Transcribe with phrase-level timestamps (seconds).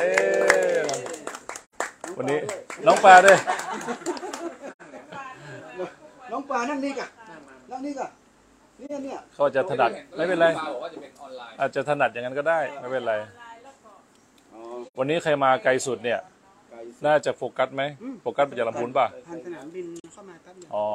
[0.00, 0.10] เอ้
[2.16, 2.38] วันนี้
[2.86, 3.38] น้องปลาด้วย
[6.32, 7.06] น้องปลานั่งนี่กะ
[7.70, 8.08] นั่งนี่กะ
[8.78, 13.14] เนี่ยเนี่ยเขาจะถนัดไม่เป็นไรปาบอกว่าจะเป็นออนไลน์อาจจะถนัดอย่างนั้นก็ได้ไม่เป็นไร
[14.52, 14.60] อ๋อ
[14.98, 16.18] วันนี้ใครมาไกลสุดเนี่ย
[16.70, 17.82] ไก่สุดน่าจะโฟกัสไหม
[18.22, 20.86] โฟกัสไปจากลำพูนป่ะผ่านสนามบินเข้ามาแป๊บเดียวอ๋อ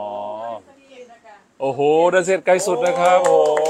[1.61, 1.79] โอ้โห
[2.11, 3.63] เดินเสร็จไกลสุดนะครับโอ้โห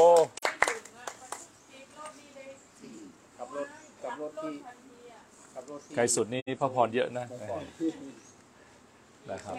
[3.37, 3.67] ขับรถ
[4.03, 4.53] ขับรถที่
[5.75, 7.25] ขับรถที่ไกลสุดนี่พระพรเยอะนะ
[9.31, 9.57] นะครับ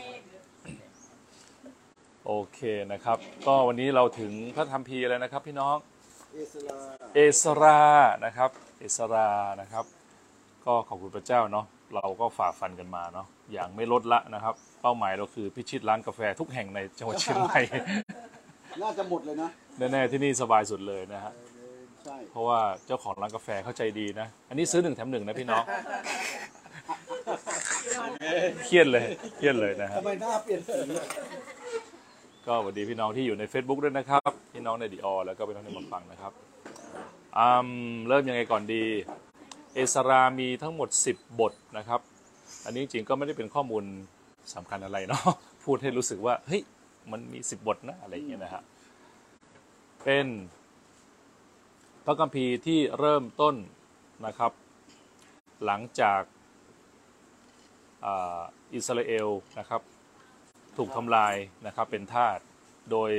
[2.27, 2.61] โอเค
[2.93, 5.77] นะครับ ก็วันนี้เราถึงพระธรรมพีร์แล้วนะครับ พี่น้อง
[6.35, 6.79] เอสลา
[7.15, 7.81] เอสรา
[8.25, 8.51] นะครับ
[8.81, 9.29] เอสรา
[9.61, 9.85] นะครับ
[10.67, 17.61] ก็ขอบคุณพระเจ้าเนาะเราก็ฝ่าฟันกันมาเนาะอย่างไม่ลดละนะครับ เป้าหมายเราคือพิชิตร้านกาแฟทุกแห่งในจังหวัดเชียงใหม่
[18.83, 21.33] น่าจะหมดเลยนะแน่ๆที่นี่สบายสุดเลยนะฮะ
[22.07, 25.65] ใช่ เพราะว่าเจ้าของร้านกาแฟเข้าใจดีนะ อันนี้ซื้อหนึ่งแถมหนึ่งนะพี่น้อง
[28.65, 29.05] เครียดเลย
[29.37, 30.79] เครียดเลยนะฮะ ทำไมหน้าเปลี่ยนสี
[32.47, 36.33] ก็สวัสดีพี่น้องที่อยู่ใน Facebook ด้วยนะครับ พี่น้องในดีออแล้วก็พี่น้องในมาฟังนะครับ
[37.39, 37.69] อืม
[38.09, 38.83] เริ่มยังไงก่อนดี
[39.75, 42.01] เอสรามีทั้งหมด 10 บทนะครับ
[42.65, 43.85] อันนี้จริงๆก็ไม่ได้เป็นข้อมูล
[44.55, 45.23] สำคัญอะไรเนาะ
[45.65, 46.63] พูดให้รู้สึกว่า เฮ้ย
[47.11, 48.63] มันมี 10 บทนะ อะไรอย่างเงี้ยนะฮะ
[50.05, 50.27] เป็น
[52.09, 53.55] พระคัมภีร์ที่เริ่มต้น
[54.27, 54.53] นะครับ
[55.65, 56.23] หลังจาก
[58.75, 59.83] อิสราเอลนะครับ
[60.77, 61.35] ถูกทำลาย
[61.67, 62.39] นะครับเป็นทาส
[62.91, 63.11] โดย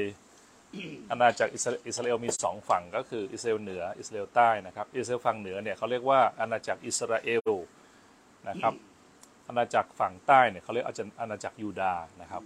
[1.09, 7.51] อาณาจักรอิสราอิสราเอลมีสองฝั่งก็คืออิสราเอลเหนืออิสราเอลใต้นะครับอิสราเอลฝั่งเหนือเนี่ยเขาเรียกว่าอาณาจักรอิสราเอล
[8.49, 8.73] นะครับ
[9.47, 10.85] อาณาจักรฝั่งใต้เนี่ยเขาเรียก
[11.21, 12.43] อาณาจักรยูดาห์นะครับ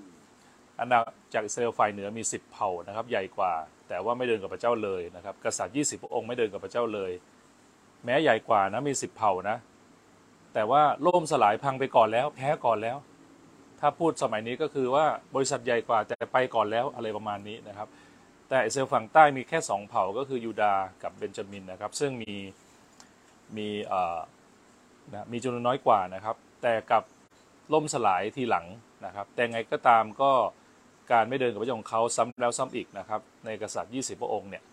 [0.80, 1.00] อาณา
[1.34, 3.54] จักอิสราเอลฝ่ายเหนือมี 10 เผ่านะครับ ใหญ่กว่า
[3.90, 7.12] แต่ว่าไม่เดินกับพระเจ้าเลยนะครับ กษัตริย์ 20 พระองค์ไม่เดินกับพระเจ้าเลย
[8.06, 9.58] แม้ใหญ่กว่านะมี 10 เผ่านะ
[10.54, 12.98] แต่ว่าล่มสลายพังไปก่อนแล้ว แพ้ก่อนแล้ว
[13.80, 15.06] ถ้าพูดสมัยนี้ก็คือว่า
[15.36, 17.88] บริษัทใหญ่กว่าแต่ไปก่อนแล้วอะไรประมาณนี้นะครับ
[18.50, 22.36] แต่อิสราเอลฝั่งใต้มีแค่สองเผ่าก็คือยูดาห์กับเบนจามินนะครับ ซึ่งมี
[23.58, 24.20] มีเอ่อ
[25.12, 27.04] นะมีจำนวนน้อยกว่านะครับ แต่กับ
[27.74, 28.66] ล่มสลายทีหลัง
[29.06, 30.32] นะครับ แต่ไงก็ตามก็
[31.12, 34.64] การไม่เดินกับพระเจ้าของเขาซ้ำแล้วซ้ำอีกนะครับ ในกษัตริย์ 20 พระองค์เนี่ย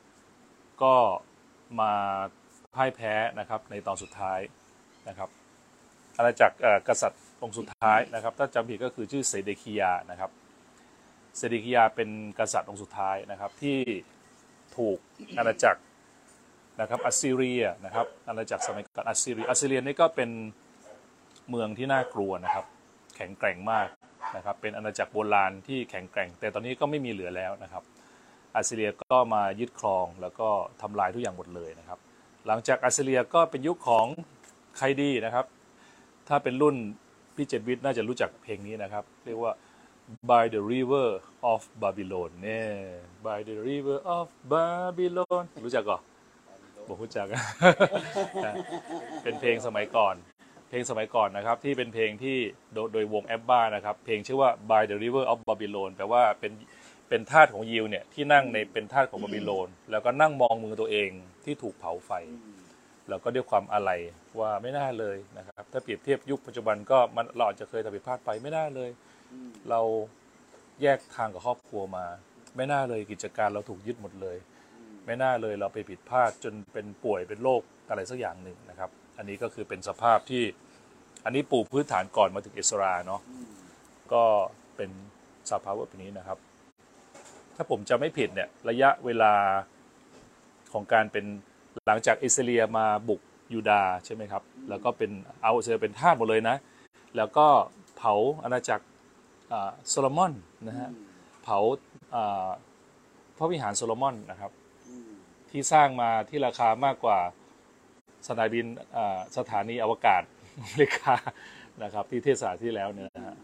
[0.83, 0.95] ก็
[1.81, 1.93] มา
[2.75, 4.41] พ่ายแพ้นะครับในตอนสุดท้าย
[5.09, 5.29] นะครับ
[6.17, 6.55] อาณาจักร
[6.89, 10.31] กษัตริย์องค์สุดท้ายนะครับ ถ้าจำผิดก็คือชื่อเซเดคียานะครับ
[11.37, 12.09] เซเดกิยาเป็น
[12.39, 13.79] กษัตริย์องค์สุดท้ายนะครับที่
[14.77, 14.99] ถูก
[15.39, 15.81] อาณาจักร
[16.81, 20.31] นะครับอัสซีเรียนะครับอาณาจักรสมัยก่อนอัสซีเรียอัสซีเรียนี่ก็เป็น
[21.51, 22.67] เมืองที่น่ากลัวนะครับ
[23.17, 23.89] แข็งแกร่งมาก
[24.37, 27.83] นะครับเป็นอาณาจักรโบราณที่แข็งแกร่ง แต่ตอนนี้ก็ไม่มีเหลือแล้วนะครับ
[28.55, 30.49] อัสซีเรียก็มายึดครองแล้วก็
[30.83, 31.99] ทำลายทุกอย่างหมดเลยนะครับ
[32.47, 34.07] หลังจากอัสซีเรียก็เป็นยุคของ
[34.77, 35.47] ใครดีนะครับ
[36.29, 36.77] ถ้าเป็นรุ่น
[37.37, 39.53] พี่เจดวิทย์น่าจะรู้จักเพลงนี้นะครับ เรียกว่า
[40.31, 41.09] by the river
[41.53, 42.69] of Babylon เนี่ย
[43.27, 45.99] by the river of Babylon รู้จักก่อ
[46.89, 47.27] บอกรู้จัก
[49.23, 50.15] เป็นเพลงสมัยก่อน
[50.69, 52.37] เพลงสมัยก่อนนะครับที่เป็นเพลงที่
[52.75, 56.53] โดยโดยวงแอปบ้านะครับเพลงชื่อว่า by the river of Babylon แปลว่าเป็น
[57.09, 61.11] เป็นทาสของยิวเนี่ยที่นั่งในเป็นทาสของบาบิโลน แล้วก็นั่งมองมือตัวเอง
[61.45, 62.11] ที่ถูกเผาไฟ
[63.09, 63.91] แล้วก็ด้วยความอะไร
[64.41, 68.91] ว่าไม่น่าเลยนะครับ ถ้าเปรียบเทียบยุคปัจจุบันก็มันเราอาจจะเคยทำผิดพลาดไปไม่น่าเลย
[69.71, 69.81] เรา
[70.83, 72.07] แยกทางกับครอบครัวมา
[72.57, 74.37] ไม่น่าเลยกิจการเราถูกยึดหมดเลย
[75.07, 80.45] ไม่น่าเลยเราไปผิดพลาดจนเป็นป่วยเป็นโรคอะไรสักอย่างหนึ่งนะครับ อันนี้ก็คือเป็นสภาพที่
[81.25, 83.21] อันนี้ปูพื้นฐานก่อนมาถึงเอสราเนาะ
[84.13, 84.25] ก็
[84.77, 84.91] เป็น
[85.51, 86.39] สภาวะแบบนี้นะครับ
[87.57, 89.35] ถ้าผมจะไม่ผิดเนี่ยระยะเวลา
[90.73, 91.25] ของการเป็น
[91.87, 93.21] หลังจากอิสราเอลมาบุก
[93.53, 95.11] ยูดาใช่ไหมครับ แล้วก็เป็น
[95.43, 96.57] เอาอิสราเอลเป็นทาสหมดเลยนะ
[97.17, 97.47] แล้วก็
[97.97, 98.87] เผาอาณาจักร
[99.89, 100.33] โซโลมอน
[100.67, 100.91] นะฮะ
[101.43, 101.59] เผา
[103.39, 104.53] พระวิหารโซโลมอนนะครับ
[105.51, 107.19] ที่สร้างมาที่ราคามากกว่า
[108.29, 108.67] สนามบิน
[109.37, 110.23] สถานีอวกาศ
[110.61, 111.15] อเมริกา
[111.83, 113.37] นะครับที่เทศน์คราวที่แล้วเนี่ยนะฮะ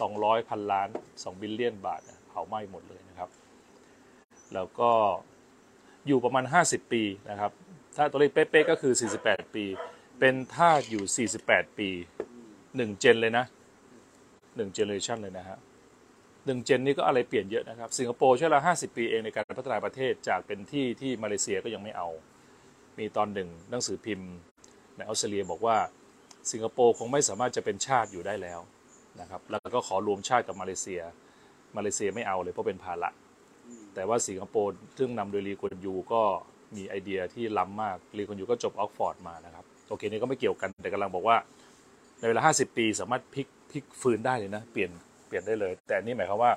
[0.00, 0.88] สองร้อยพันล้าน
[1.24, 3.30] สอง billion บาทเผาไหม้หมดเลยนะครับ
[4.54, 4.90] แล้วก็
[6.06, 7.52] อยู่ประมาณ 50 ปีนะครับ
[7.96, 8.92] ถ้าตัวเลขเป๊ะๆก็คือ
[9.22, 9.64] 48 ปี
[10.20, 11.88] เป็นท่าอยู่ 48 ปี
[12.76, 13.44] หนึ่งเจนเลยนะ
[14.56, 15.58] หนึ่งเจเนอเรชันเลยนะฮะ
[16.46, 22.08] หนึ่งเจนนี่ก็อะไรเปลี่ยนเยอะนะครับ สิงคโปร์ใช้เวลา50 ปีเองในการพัฒนาประเทศจากเป็นที่ที่มาเลเซียก็ยังไม่เอา
[22.98, 24.30] มีตอนหนึ่งหนังสือพิมพ์
[24.96, 25.76] ในออสเตรเลียบอกว่า
[26.50, 28.60] สิงคโปร์คงไม่สามารถจะเป็นชาติอยู่ได้แล้ว
[29.20, 31.02] นะครับแล้วก็ขอรวมชาติกับมาเลเซีย
[31.76, 33.10] มาเลเซียไม่เอาเลยเพราะเป็นภาระ
[33.94, 36.22] แต่ว่าสิงคโปร์ซึ่งนำโดยลีกวนยูก็
[36.76, 41.36] มีไอเดียที่ล้ำมากลีกวนยูก็จบอ็อกซ์ฟอร์ดมานะครับโอเคนี่ก็ไม่เกี่ยวกันแต่กำลังบอกว่า
[42.20, 44.90] ในเวลา 50 ปีสามารถพลิกพลิกฟื้นได้เลยนะเปลี่ยน
[45.26, 46.52] เปลี่ยนได้เลย แต่นี่หมายความว่า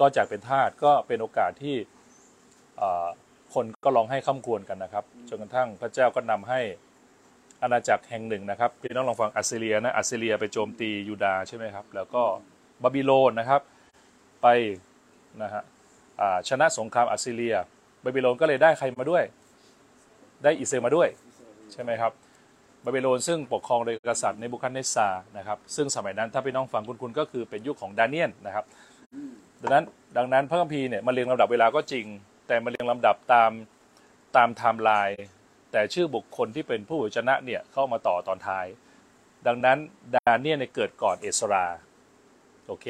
[0.00, 1.76] ก็จากเป็นทาสก็เป็นโอกาสที่
[3.54, 6.60] คนก็ร้องไห้คร่ำครวญกันนะครับจนกระทั่งพระเจ้าก็นำให้
[7.62, 12.22] อาณาจักรแห่งหนึ่งนะครับพี่น้องลองฟังอัสซีเรียนะอัสซีเรียไปโจมตียูดาใช่ไหมครับแล้วก็
[12.82, 13.60] บาบิโลนนะครับ
[14.42, 14.46] ไป
[15.42, 15.62] นะฮะ
[16.48, 17.56] ชนะสงครามอัสซีเรีย
[18.04, 19.24] บาบิโลนก็เลยได้ใครมาด้วย
[20.44, 21.08] ได้อิสราเอลมาด้วย
[21.72, 22.12] ใช่ไหมครับ
[22.84, 28.64] บาบิโลนซึ่งปกครองโดยกษัตริย์เนบูคัดเนสซาร์นะครับซึ่งสมัยนั้นถ้าพี่น้องฟังคุณคุณก็คือเป็นยุคของดาเนียลนะครับ
[29.62, 29.84] ดังนั้น
[30.16, 32.06] ดังนั้นพระคัมภีร์เนี่ยมาเรียงลำดับเวลาก็จริง
[32.46, 33.50] แต่มาเรียงลำดับตาม
[34.36, 35.22] ตามไทม์ไลน์
[35.72, 38.66] แต่ชื่อบุคคลที่เป็นผู้ชนะเนี่ยเข้ามาต่อตอนท้าย
[39.46, 39.78] ดังนั้น
[40.14, 41.66] ดาเนียลเนี่ยเกิดก่อนเอสรา
[42.66, 42.86] โอเค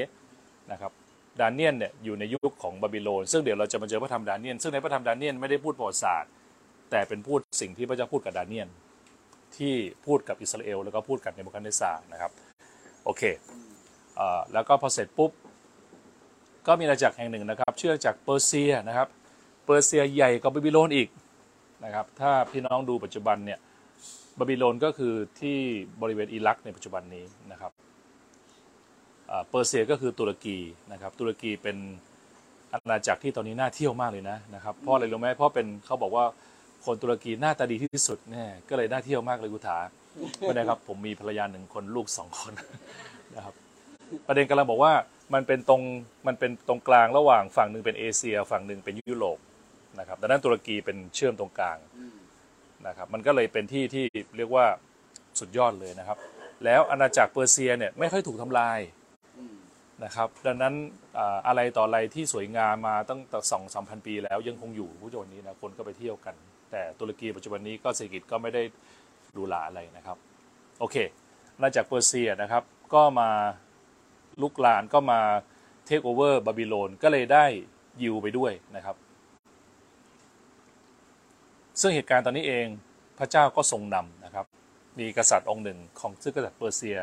[0.73, 0.93] นะครับ
[1.41, 6.31] ดาเนียลเนี่ยอยู่ในยุคของบาบิโลนซึ่งเดี๋ยวเราจะมาเจอพระธรรมดาเนียลซึ่งในพระธรรมดาเนียลไม่ได้พูดประวัติศาสตร์
[6.91, 8.69] แต่เป็นพูดสิ่งที่พระเจ้าพูดกับดาเนียล
[9.57, 9.75] ที่
[10.07, 12.31] พูดกับอิสราเอลแล้วก็พูดกับเนบูคัดเนสซาร์นะครับ
[13.05, 13.23] โอเค
[14.19, 14.21] อ
[14.53, 15.31] แล้วก็พอเสร็จปุ๊บ
[16.67, 19.09] ก็มีอาณาจักรแห่งหนึ่งนะครับ ชื่อจากเปอร์เซียนะครับ
[19.65, 21.09] เปอร์เซียใหญ่กว่าบาบิโลนอีก
[21.85, 23.59] นะครับถ้าพี่น้องดูปัจจุบันเนี่ย
[24.39, 25.59] บาบิโลนก็คือที่
[26.03, 27.73] บริเวณอิรักในปัจจุบันนี้นะครับ
[29.49, 30.59] เปอร์เซียก็คือตุรกี
[30.93, 31.77] นะครับตุรกีเป็น
[32.73, 36.25] อาณาจักรที่ตอนนี้น่าเที่ยวมากเลยนะนะครับเพราะอะไรรู้ไหมเพราะเป็นเขาบอกว่า
[36.87, 39.79] คนตุรกีหน้าตาดีที่สุดเนี่ยก็เลยน่าเที่ยวมากเลยกุถา
[40.41, 42.53] ไม่ได้ครับผมมีภรรยาหนึ่งคนลูกสองคน
[43.35, 43.55] นะครับ
[44.27, 44.93] ประเด็นกำลังบอกว่า
[45.35, 45.83] มันเป็นตรง
[46.27, 49.39] มันเป็นตรงกลางระหว่างฝั่งหนึ่งเป็นเอเชีย ฝั่งหนึ่งเป็นยุโรป
[49.99, 51.79] นะครับดังนั้นตุรกีเป็นเชื่อมตรงกลาง
[52.87, 54.05] นะครับมันก็เลยเป็นที่ที่
[54.37, 54.67] เรียกว่า
[55.39, 56.19] สุดยอดเลยนะครับ
[56.65, 58.79] แล้วอาณาจักรเปอร์เซียเนี่ยไม่ค่อยถูกทำลาย
[60.05, 60.75] นะครับดังนั้น
[61.19, 66.35] อ่าอะไรต่ออะไรที่สวยงามมาตั้งแต่สองสามพันปีแล้วยังคงอยู่ผู้จนนี้นะคนก็ไปเที่ยวกัน
[66.71, 68.63] แต่ตุรกีปัจจุบันนี้ก็เศรษฐกิจก็ไม่ได้
[69.33, 70.17] หรูหราอะไรนะครับ
[70.81, 70.97] โอเค
[71.57, 72.63] อาณาจักรเปอร์เซียนะครับ
[72.95, 73.31] ก็มา
[74.43, 75.21] ลุกลานก็มา
[75.87, 77.45] เทคโอเวอร์บาบิโลนก็เลยได้
[78.03, 78.97] ยิวไปด้วยนะครับ
[81.81, 82.67] ซึ่งเหตุการณ์ตอนนี้เอง
[83.19, 84.47] พระเจ้าก็ทรงนำนะครับ
[84.99, 86.99] มีกษัตริย์องค์หนึ่งของซึ่งกษัตริย์เปอร์เซีย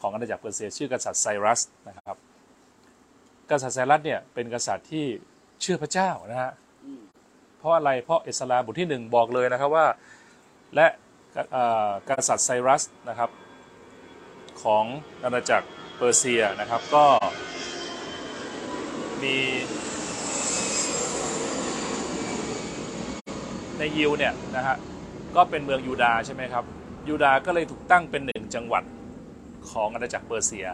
[0.00, 2.16] ของอาณาจักรเปอร์เซีย ชื่อกษัตริย์ไซรัสนะครับ
[3.50, 5.06] กษัตริย์ไซรัสเนี่ยเป็นกษัตริย์ที่
[5.60, 6.52] เชื่อพระเจ้านะฮะ
[7.58, 9.86] เพราะอะไรเพราะเอสราบทที่หนึ่งบอกเลยนะครับว่า
[10.74, 10.86] และ
[12.08, 13.30] กษัตริย์ไซรัสนะครับ
[14.62, 14.84] ของ
[15.24, 17.04] อาณาจักรเปอร์เซียนะครับก็
[19.22, 19.36] มี
[23.80, 24.76] ในยิวเนี่ยนะฮะ
[25.36, 26.64] ก็เป็นเมืองยูดาใช่ไหมครับ
[27.08, 28.84] ยูดาก็เลยถูกตั้งเป็นหนึ่งจังหวัด
[29.70, 30.66] ของอาณาจักรเปอร์เซีย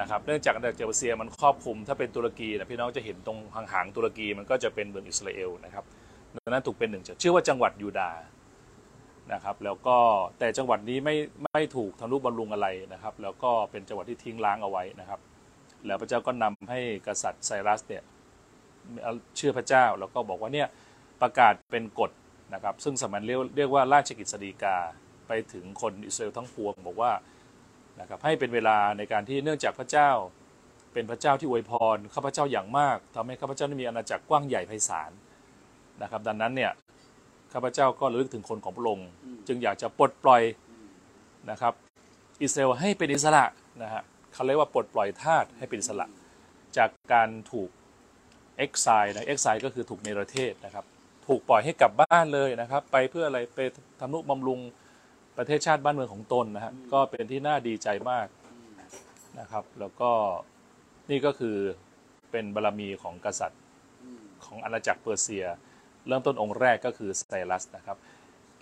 [0.00, 5.84] นะครับเนื่องจากอาณาจักรเปอร์เซียมันครอบคลุมถ้าเป็นตุรกีนะพี่น้องจะเห็นตรงหางๆตุรกีมันก็จะเป็นเมืองอิสราเอลนะครับ
[6.36, 8.10] ดังนั้นถูกเป็นหนึ่งจังชื่อว่าจังหวัดยูดา
[9.32, 9.96] นะครับแล้วก็
[10.38, 15.20] แต่จังหวัดนี้ไม่ไม่ถูกทำนุบำรุงอะไรนะครับ แล้วก็เป็นจังหวัดที่ทิ้งร้างเอาไว้นะครับ
[15.86, 18.02] แล้วพระเจ้าก็นำให้กษัตริย์ไซรัสเนี่ย
[19.36, 20.68] เชื่อพระเจ้าแล้วก็บอกว่าเนี่ย
[21.22, 22.10] ประกาศเป็นกฎ
[22.54, 24.76] นะครับซึ่งสมัยเรียกเรียกว่าราชกิจสฎีกา
[25.26, 27.12] ไปถึงคนอิสราเอลทั้งปวงบอกว่า
[28.00, 30.10] นะครับให้เป็นเวลาในการที่เนื่องจากพระเจ้า
[30.92, 35.10] เป็นพระเจ้าที่อวยพรข้าพเจ้าอย่างมากทำให้ข้าพเจ้าได้มีอาณาจักรกว้างใหญ่ไพศาล
[36.02, 36.72] นะครับดังนั้นเนี่ย
[37.52, 39.08] ข้าพเจ้าก็ระลึกถึงคนของพระองค์
[39.46, 40.42] จึงอยากจะปลดปล่อย
[41.50, 41.74] นะครับ
[42.42, 43.44] อิสราเอลให้เป็นอิสระ
[43.82, 46.06] นะฮะเขาเรียกว่าปลดปล่อยทาสให้เป็นอิสระ
[46.76, 47.70] จากการถูก
[48.58, 50.84] เอ็กไซนะเอ็กไซก็คือถูกเนรเทศนะครับ
[51.26, 53.60] ถูกปล่อยให้กลับบ้านเลยนะครับ ไปเพื่ออะไรไป
[54.00, 54.60] ทำนุบำรุง
[55.38, 58.26] ประเทศชาติบ้านเมืองของตนนะฮะก็เป็นที่น่าดีใจมาก
[59.40, 60.10] นะครับ แล้วก็
[61.10, 61.56] นี่ก็คือ
[62.30, 63.60] เป็นบารมีของกษัตริย์
[64.44, 65.44] ของอาณาจักรเปอร์เซีย
[66.06, 67.96] เริ่มต้นองค์แรกก็คือไซรัสนะครับ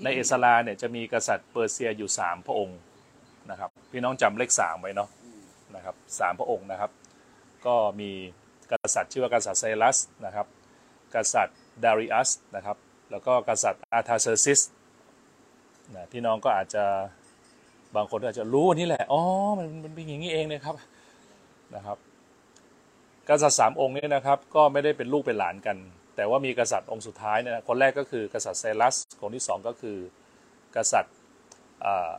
[0.03, 2.79] ในเอสราเนี่ยจะมีกษัตริย์เปอร์เซียอยู่สามพระองค์
[3.51, 5.09] นะครับพี่น้องจำเลขสามไว้เนาะ
[5.77, 6.91] นะครับสามพระองค์นะครับ
[7.67, 8.11] ก็มี
[8.73, 10.47] กษัตริย์ชื่อว่ากษัตริย์ไซรัสนะครับ
[11.15, 12.77] กษัตริย์ ดาริอัสนะครับ
[13.11, 14.61] แล้วก็กษัตริย์อาร์ทาเซอร์ซิส
[15.95, 16.85] นะพี่น้องก็อาจจะ
[17.97, 19.21] บางคนอาจจะรู้อันนี้แหละ อ๋อ
[19.59, 20.75] มันมันเป็นอย่างนี้เองนะครับ
[21.75, 21.99] นะครับ
[23.29, 25.77] กษัตริย์สามองค์นี้นะครับ ก็ไม่ได้เป็นลูกเป็นหลานกัน
[26.17, 29.97] แต่ว่ามีกษัตริย์องค์สุดท้ายเนี่ยนะคนแรกก็คือกษัตริย์ไซรัสคนที่สองก็คือ
[30.77, 31.15] กษัตริย์
[31.85, 32.13] อ่า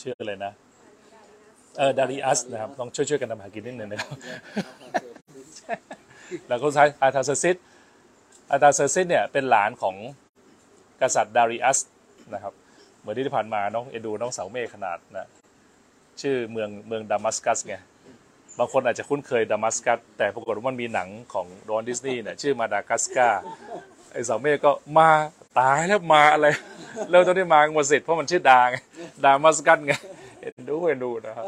[0.00, 0.52] ชื่ออะไรนะ
[1.78, 4.10] เออดาริอัสนะครับต้องช่วยๆกันทำมาหากินนิดนึงนะครับ
[6.48, 7.56] แล้วก็สุดท้ายอาร์ทาเซอร์ซิส
[8.50, 9.96] อาร์ทาเซอร์ซิสเนี่ยเป็นหลานของ
[11.02, 11.78] กษัตริย์ดาริอัส
[12.34, 12.54] นะครับ
[13.00, 15.26] เหมือนที่ผ่านมาน้องเอดูน้องเสาเมฆขนาดนะ
[16.20, 17.76] ชื่อเมืองเมืองดามัสกัสไง
[18.58, 23.28] บางคนอาจจะคุ้นเคยดามัสกัสแต่ปรากฏว่ามันมีหนังของวอลต์ดิสนีย์เนี่ยชื่อมาดากัสการ์
[24.12, 25.08] ไอเสาเมฆก็มา
[25.58, 26.46] ตายแล้วมาอะไร
[27.10, 28.76] เริ่มต้นที่มาหมดเสร็จเพราะมันชื่อดาไง
[29.24, 29.92] ดามัสกัสไง
[30.40, 31.46] เอ็นดูเอ็นดูนะครับ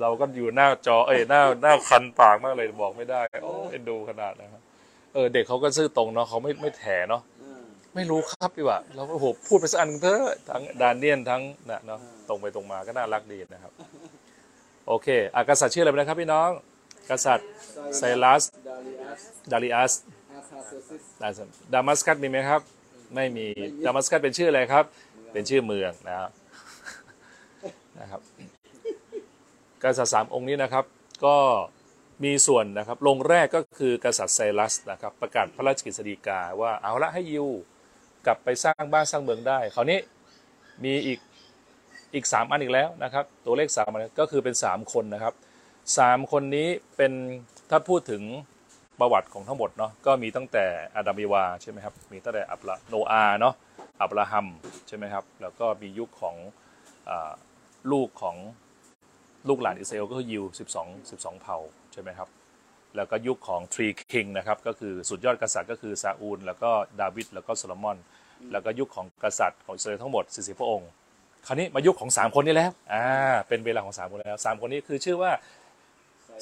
[0.00, 4.62] เราก็อยู่หน้าจอเอ้ยหน้าหน้าคันปากมากเลยบอกไม่ได้โอ้เอ็นดูขนาดนะครับ
[5.18, 7.60] ออเด็กเขาก็ซื่อตรงเนาะเขาไม่ไม่แถเนาะอ่า
[7.94, 13.72] ไม่รู้ครับดีกว่าเราก็โหพูดไปสักอันหนึ่งเถอะทั้งดานเนียนทั้งนะเนาะตรงไปตรงมาก็น่ารักดีนะครับ
[14.88, 16.50] โอเคอากษัตริย์ชื่ออะไรนะครับพี่น้อง
[17.10, 17.48] กษัตริย์
[17.96, 19.22] ไซรัสดาริอัส
[19.52, 19.92] ดาริอัส
[20.32, 21.28] อาคาเซซิสดา
[21.72, 22.60] ดามัสกัสมีไหมครับ
[23.14, 23.46] ไม่มี
[23.84, 24.84] ดามัสกัสเป็นชื่ออะไรครับ
[25.32, 26.30] เป็นชื่อเมืองนะครับ
[27.98, 28.20] นะครับ
[29.82, 30.84] กษัตริย์สามองค์นี้นะครับ
[31.24, 31.36] ก็
[32.24, 37.48] มีส่วนนะครับลงแรกก็คือกษัตริย์ไซรัสนะครับประกาศพระราชกฤษฎีกาว่าเอาละให้ยิว
[38.26, 39.98] กลับไปสร้างบ้านสร้างเมืองได้คราวนี้
[40.84, 41.18] มีอีก
[42.14, 45.34] อีกสามอันอีกแล้วนะครับ ตัวเลขสามอันก็คือเป็นสามคนนะครับ
[45.98, 47.12] สามคนนี้เป็น
[47.70, 48.22] ถ้าพูดถึง
[49.00, 50.64] ประวัติของทั้งหมดเนาะก็มีตั้งแต่
[50.96, 53.54] อาดัมอีวาใช่ไหมครับมีตั้งแต่อับราโนอาเนาะ
[54.00, 54.46] อับราฮัม
[54.88, 56.36] ใช่ไหมครับแล้วก็มียุคของ
[57.08, 57.10] อ
[57.92, 58.36] ลูกของ
[59.48, 60.44] ลูกหลานอิสราเอลก็คือยิว
[60.78, 61.58] 12 12 เผ่า
[61.92, 62.28] ใช่ไหมครับ
[62.96, 67.96] แล้วก็ยุคของ three king นะครับก็คือสุดยอดกษัตริย์ก็คือซาอูล แล้วก็ดาวิดแล้วก็โซโลมอน
[68.52, 70.88] แล้วก็ยุคของกษัตริย์ของอิสราเอลทั้งหมด40พระองค์
[71.46, 73.04] คราวนี้มายุคของ 3 คนนี้แล้วอ่า
[73.48, 75.32] เป็นเวลาของ 3 คนแล้ว 3 คนนี้คือชื่อว่า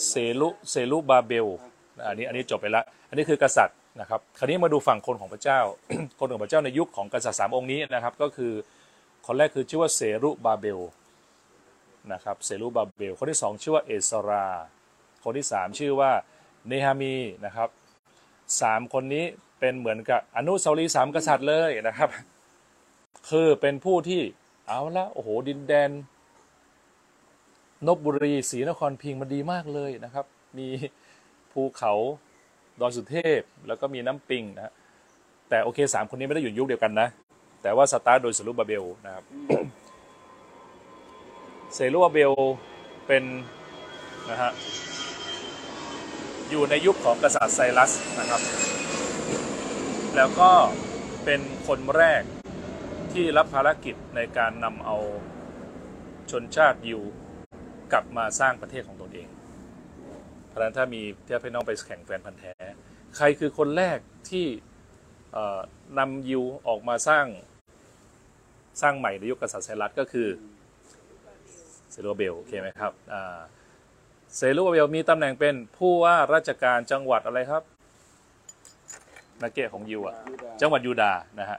[0.08, 1.46] เซลุเซลุบาเบล
[2.06, 5.60] อันนี้อันนี้จบไปแล้วอันนี้คือกษัตริย์นะครับคราวนี้มาดูฝั่งคนของพระเจ้า
[6.20, 8.52] คนของพระเจ้าในยุคของกษัตริย์สามองค์นี้นะครับก็คือ
[9.26, 10.80] คนแรกคือชื่อว่าเซรุบาเบล
[12.12, 14.44] นะครับเซรุบาเบล คนที่สองชื่อว่าเอสรา
[15.26, 16.10] คนที่สามชื่อว่า
[16.68, 17.14] เนฮามี
[17.46, 17.68] นะครับ
[18.60, 19.24] สามคนนี้
[19.60, 22.10] เป็นเหมือนกับอนุสาวรีย์สามกษัตริย์เลยนะครับ
[23.30, 24.20] คือเป็นผู้ที่
[24.66, 25.90] เอาละโอ้โหดินแดน
[27.86, 30.26] นบบุรีศรีนครพิงค์มันดีมากเลยนะครับ
[30.58, 30.68] มี
[31.52, 31.92] ภูเขา
[32.80, 34.72] ดอยสุเทพ แล้วก็มีน้ำปิงนะฮะ
[35.48, 37.08] แต่โอเคสามคนนี้ไม่ได้อยู่ยุคเดียวกันนะ
[37.62, 39.24] แต่ว่าสตาร์ทโดยเซรุบาเบลนะครับ
[41.74, 42.32] เซรุบาเบล
[43.06, 43.24] เป็น
[44.30, 44.50] นะฮะ
[46.50, 48.40] อยู่ในยุคของกษัตริย์ไซรัสนะครับ
[50.16, 50.50] แล้วก็
[51.24, 52.22] เป็นคนแรก
[53.12, 54.96] ที่รับภารกิจในการนำเอา
[56.30, 57.00] ชนชาติยิว
[57.92, 59.28] กลับมาสร้างประเทศของตนเอง
[60.48, 62.54] เพราะฉะนั้นถ้ามีเทียบให้น้องไปแข่งแฟนพันธุ์แท้
[63.16, 63.98] ใครคือคนแรก
[64.30, 64.46] ที่
[65.98, 67.26] นำยิวออกมาสร้าง
[68.82, 70.28] สร้างใหม่ในยุคกษัตริย์ไซรัสก็คือ
[71.90, 73.38] เซโรเบลโอเคไหมครับอ่า
[74.34, 77.62] เซโรเบลมีตำแหน่งเป็นผู้ว่าราชการจังหวัดอะไรครับ
[79.42, 81.58] นาเกะของยิวอะยูดาจังหวัดยูดานะฮะ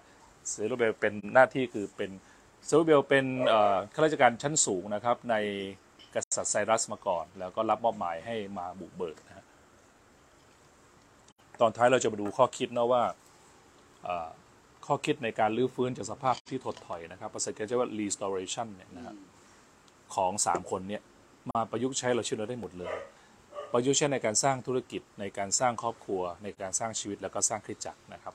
[0.50, 2.12] เซรูเบลเป็นหน้าที่คือเป็น
[2.65, 3.25] เซรูเบลเป็น
[3.93, 5.36] ข้าราชการชั้นสูงนะครับ ใน
[6.13, 9.45] กษัตริย์ไซรัสมาก่อน แล้วก็รับมอบหมายให้มาบุกเบิกนะฮะ
[11.62, 13.03] ตอนท้ายเราจะมาดูข้อคิดนะว่า
[14.86, 19.15] ข้อคิดในการรื้อฟื้นจากสภาพที่ถดถอยนะครับภาษาอังกฤษเรียกว่า restoration เนี่ยนะฮะ
[20.15, 21.01] ของสามคนเนี่ย
[21.51, 22.95] มาประยุกต์ใช้เราเชื่อเราได้หมดเลย
[23.73, 28.33] ประยุกต์ใช้ในการสร้างธุรกิจในการสร้างครอบครัว ในการสร้างชีวิตแล้วก็สร้างคริสตจักรนะครับ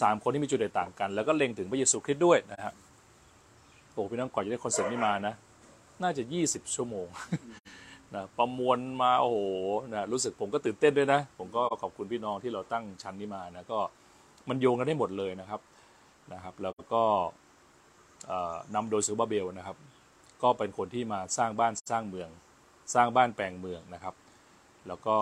[0.00, 2.72] สามคนที่มีจุดเด่นต่างกัน แล้วก็เล็งถึงพระเยซูคริสต์ด้วยนะฮะ
[3.92, 5.34] โอ้พี่น้องก่อนจะได้คอนเสิร์ตนี้มานะ
[6.02, 7.06] น่าจะ 20 ชั่วโมง
[8.14, 9.38] นะประมวลมาโอ้โห
[9.94, 13.78] นะรู้สึกผมก็ตื่นเต้นด้วยนะ ผมก็ขอบคุณพี่น้องที่เราตั้งชั้นนี้มานะก็
[14.48, 15.60] มันโยงกันได้หมดเลยนะครับ
[16.32, 17.02] นะครับ แล้วก็
[18.74, 19.76] นำโดยซูบาเบลนะครับ
[20.44, 22.28] ก็เป็นคนที่มาสร้างบ้านสร้างเมือง
[22.94, 24.14] สร้างบ้านแปลงเมืองนะครับ
[24.88, 25.16] แล้วก็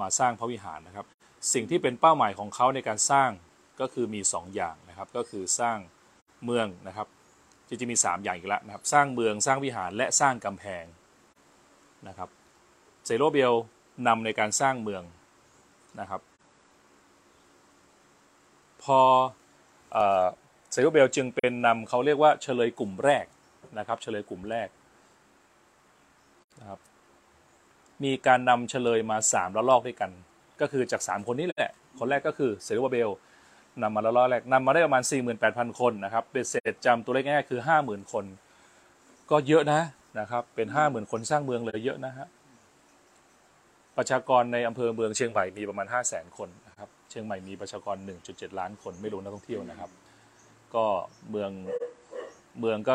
[0.00, 1.06] มาสร้างพระวิหารนะครับ
[1.54, 3.30] สิ่งที่เป็นเป้าหมายของเขาในการสร้าง
[3.80, 5.78] ก็คือมี 2 อย่างนะครับ ก็คือสร้าง
[6.44, 7.06] เมืองนะครับ
[7.68, 10.84] จริงๆมี 3 อย่างอีกแล้วนะครับ สร้างเมืองสร้างวิหารและสร้างกำแพง
[12.08, 12.28] นะครับ
[13.06, 13.52] เซโรเบล
[14.06, 15.02] นำในการสร้างเมือง
[16.00, 16.20] นะครับ
[18.82, 19.00] พอ
[19.92, 20.24] เอ่อ
[20.72, 23.24] เซโรเบลจึงเป็นนำเขาเรียกว่าเชลยกลุ่มแรก
[23.78, 24.68] นะครับ เชลยกลุ่มแรก
[26.60, 26.78] นะครับ
[28.04, 30.10] มีการนำเฉลยมา3ระลอกด้วยกัน
[30.60, 33.10] ก็คือจาก 3 คนนี้แหละ คนแรกก็คือเซรูบาเบล
[33.82, 35.02] นำมาระลอกแรกนำมาได้ประมาณ
[35.40, 38.24] 48,000 คนนะครับเป็นเศษจำตัวเลขง่ายๆคือ 50,000 คน
[39.30, 39.80] ก็เยอะนะ
[40.20, 42.26] นะครับเป็น 50,000 คนสร้างเมืองเลยเยอะนะฮะ
[43.96, 47.96] ประชากรในอำเภอเมืองเชียงใหม่มีประมาณ 500,000 คนนะครับเชียงใหม่มีประชากร
[48.28, 49.90] 1.7 ล้านคนไม่รวมนักท่องเที่ยวนะครับ
[50.74, 50.84] ก็
[51.30, 51.50] เมือง
[52.58, 52.94] เมืองก็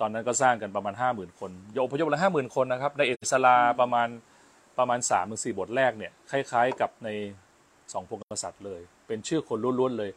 [0.00, 4.08] ตอนนั้นก็สร้างกันประมาณ 50,000 คนโยอพยพละ50,000คนนะครับ ในเอสลาประมาณ
[4.78, 7.08] ประมาณ3ามถึงสบทแรกเนี่ยคล้ายๆกับใน
[7.92, 10.10] สองพงกษัตริย์เลย เป็นชื่อคนล้วนๆเลย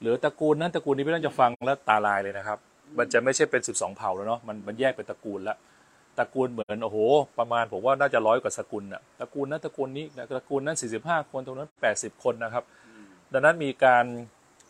[0.00, 2.58] หลือตระกูลนั้นตระกูลนี้ไม่ต้องจะฟังแล้วตาลายเลยนะครับ
[2.98, 5.56] มันจะไม่ใช่เป็น 12 เผ่าแล้วเนาะมันมันแยกเป็นตระกูลล้ว
[6.18, 6.98] ตระกูลเหมือนโอ้โห
[7.38, 12.64] ประมาณผมว่าน่าจะร้อยกว่าสกุลน่ะตระกูลนั้นตระกูลนี้ตระกูลนั้น 45 คนตรงนั้น 80 คนนะครับ
[13.32, 14.04] ดังนั้นมีการ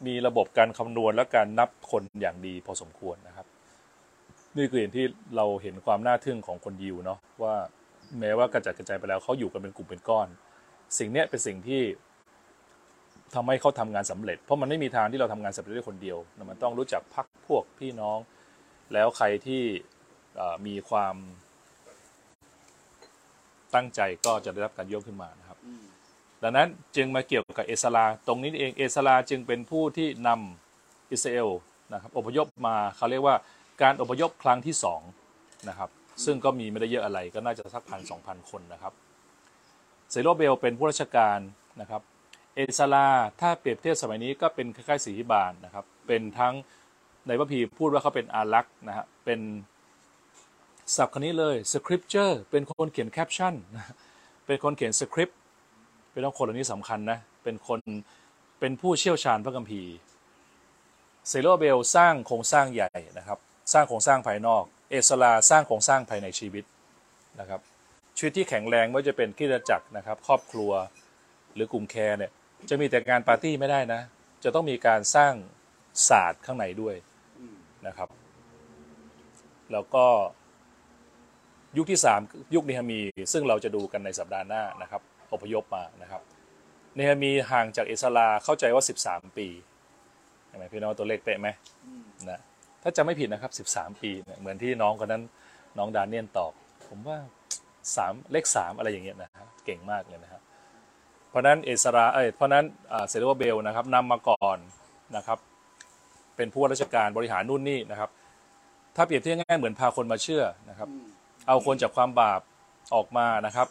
[0.06, 3.46] มีระบบการคำนวณและการนับคนอย่างดีพอสมควรนะครับ
[4.56, 7.54] นี่คือเห็นที่เราเห็นความน่าทึ่งของคนยิวเนาะว่า
[8.20, 10.28] แม้ว่ากระจัดกระจายไปแล้วเขาอยู่กันเป็นกลุ่มเป็นก้อน
[10.98, 11.82] สิ่งนี้เป็นสิ่งที่
[13.34, 16.18] ทำให้เขาทำงานสำเร็จ เพราะมันไม่มีทางที่เราทำงานสำเร็จได้คนเดียว
[16.50, 18.18] มันต้องรู้จักพักพวกพี่น้อง
[18.92, 19.62] แล้วใครที่
[20.66, 21.16] มีความ
[23.74, 25.45] ตั้งใจก็จะได้รับการยกขึ้นมานะ
[26.42, 31.48] ดังนั้นจึงมาเกี่ยวกับเอสราตรงนี้เองเอสราจึงเป็นผู้ที่นำอิสราเอล
[31.92, 33.36] นะครับอพยพมาเขาเรียกว่า
[33.82, 35.00] การอพยพครั้งที่สอง
[35.68, 35.90] นะครับ
[36.24, 38.92] ซึ่งก็มีไม่ได้เยอะอะไรก็น่าจะสักพันสองพันคนนะครับ
[40.10, 41.38] เซโรเบลเป็นผู้ราชการ
[41.80, 42.02] นะครับ
[42.54, 43.08] เอสรา
[43.40, 46.54] ถ้าเปรียบเทียบสมัยนี้ก็เป็นคล้ายๆสีหิบาลนะครับเป็นทั้ง
[47.26, 49.40] ในพระพีพูดว่าเขาเป็นอารักษ์นะฮะเป็น
[50.96, 53.54] ศัพท์คำนี้เลย scripture เป็นคนเขียนแคปชั่น
[54.46, 55.38] เป็นคนเขียนสคริปต์
[56.16, 57.80] เป็นต้องคนเหล่านี้สำคัญนะ เป็นคน
[58.60, 59.94] เป็นผู้เชี่ยวชาญพระคัมภีร์
[61.28, 63.38] เซโรเบลสร้างโครงสร้างใหญ่นะครับ
[63.72, 66.64] สร้างโครงสร้างภายนอก เอสลาสร้างโครงสร้างภายในชีวิต
[67.40, 67.60] นะครับ
[68.16, 70.72] ชีวิตที่แข็งแรงไม่ว่าจะเป็นคริสตจักรนะครับ ครอบครัว
[71.54, 72.30] หรือกลุ่ม care เนี่ย
[72.70, 74.00] จะมีแต่การปาร์ตี้ไม่ได้นะ
[74.44, 75.32] จะต้องมีการสร้าง
[76.08, 76.94] ศาสตร์ข้างในด้วย
[77.86, 78.08] นะครับ
[79.72, 80.06] แล้วก็
[81.76, 82.20] ยุคที่สาม
[82.54, 83.00] ยุคเนฮามี
[83.32, 85.02] ซึ่งเราจะดูกันในสัปดาห์หน้านะครับ
[85.32, 86.22] อพยพมานะครับ
[86.94, 89.48] เนฮามีห่างจากเอสราเข้าใจว่า 13 ปี
[90.48, 91.48] เห็นไหมพี่น้องตัวเลขเป๊ะไหม
[91.84, 92.40] อืมนะ
[92.82, 95.22] ถ้าจำไม่ผิดนะครับ 13 ปีเนี่ยเหมือนที่น้องคนนั้น
[95.78, 96.52] น้องดานเนียนตอบ
[96.86, 97.18] ผมว่า
[97.96, 100.42] สามเลขสามอะไรอย่างเงี้ยนะฮะเก่งมากเลยนะครับ
[101.28, 104.58] เพราะฉะนั้นเอสราเอ้ยเพราะฉะนั้นอ่าเซโรเบลนะครับนำมาก่อน
[105.16, 105.38] นะครับ
[106.36, 108.10] เป็นผู้ว่าราชการบริหารนู่นนี่นะครับ
[108.96, 111.06] ถ้าเปรียบเทียบง่ายๆเหมือนพาคนมาเชื่อนะครับอืม
[111.48, 112.40] เอาคนจากความบาป
[112.94, 113.68] ออกมานะครับ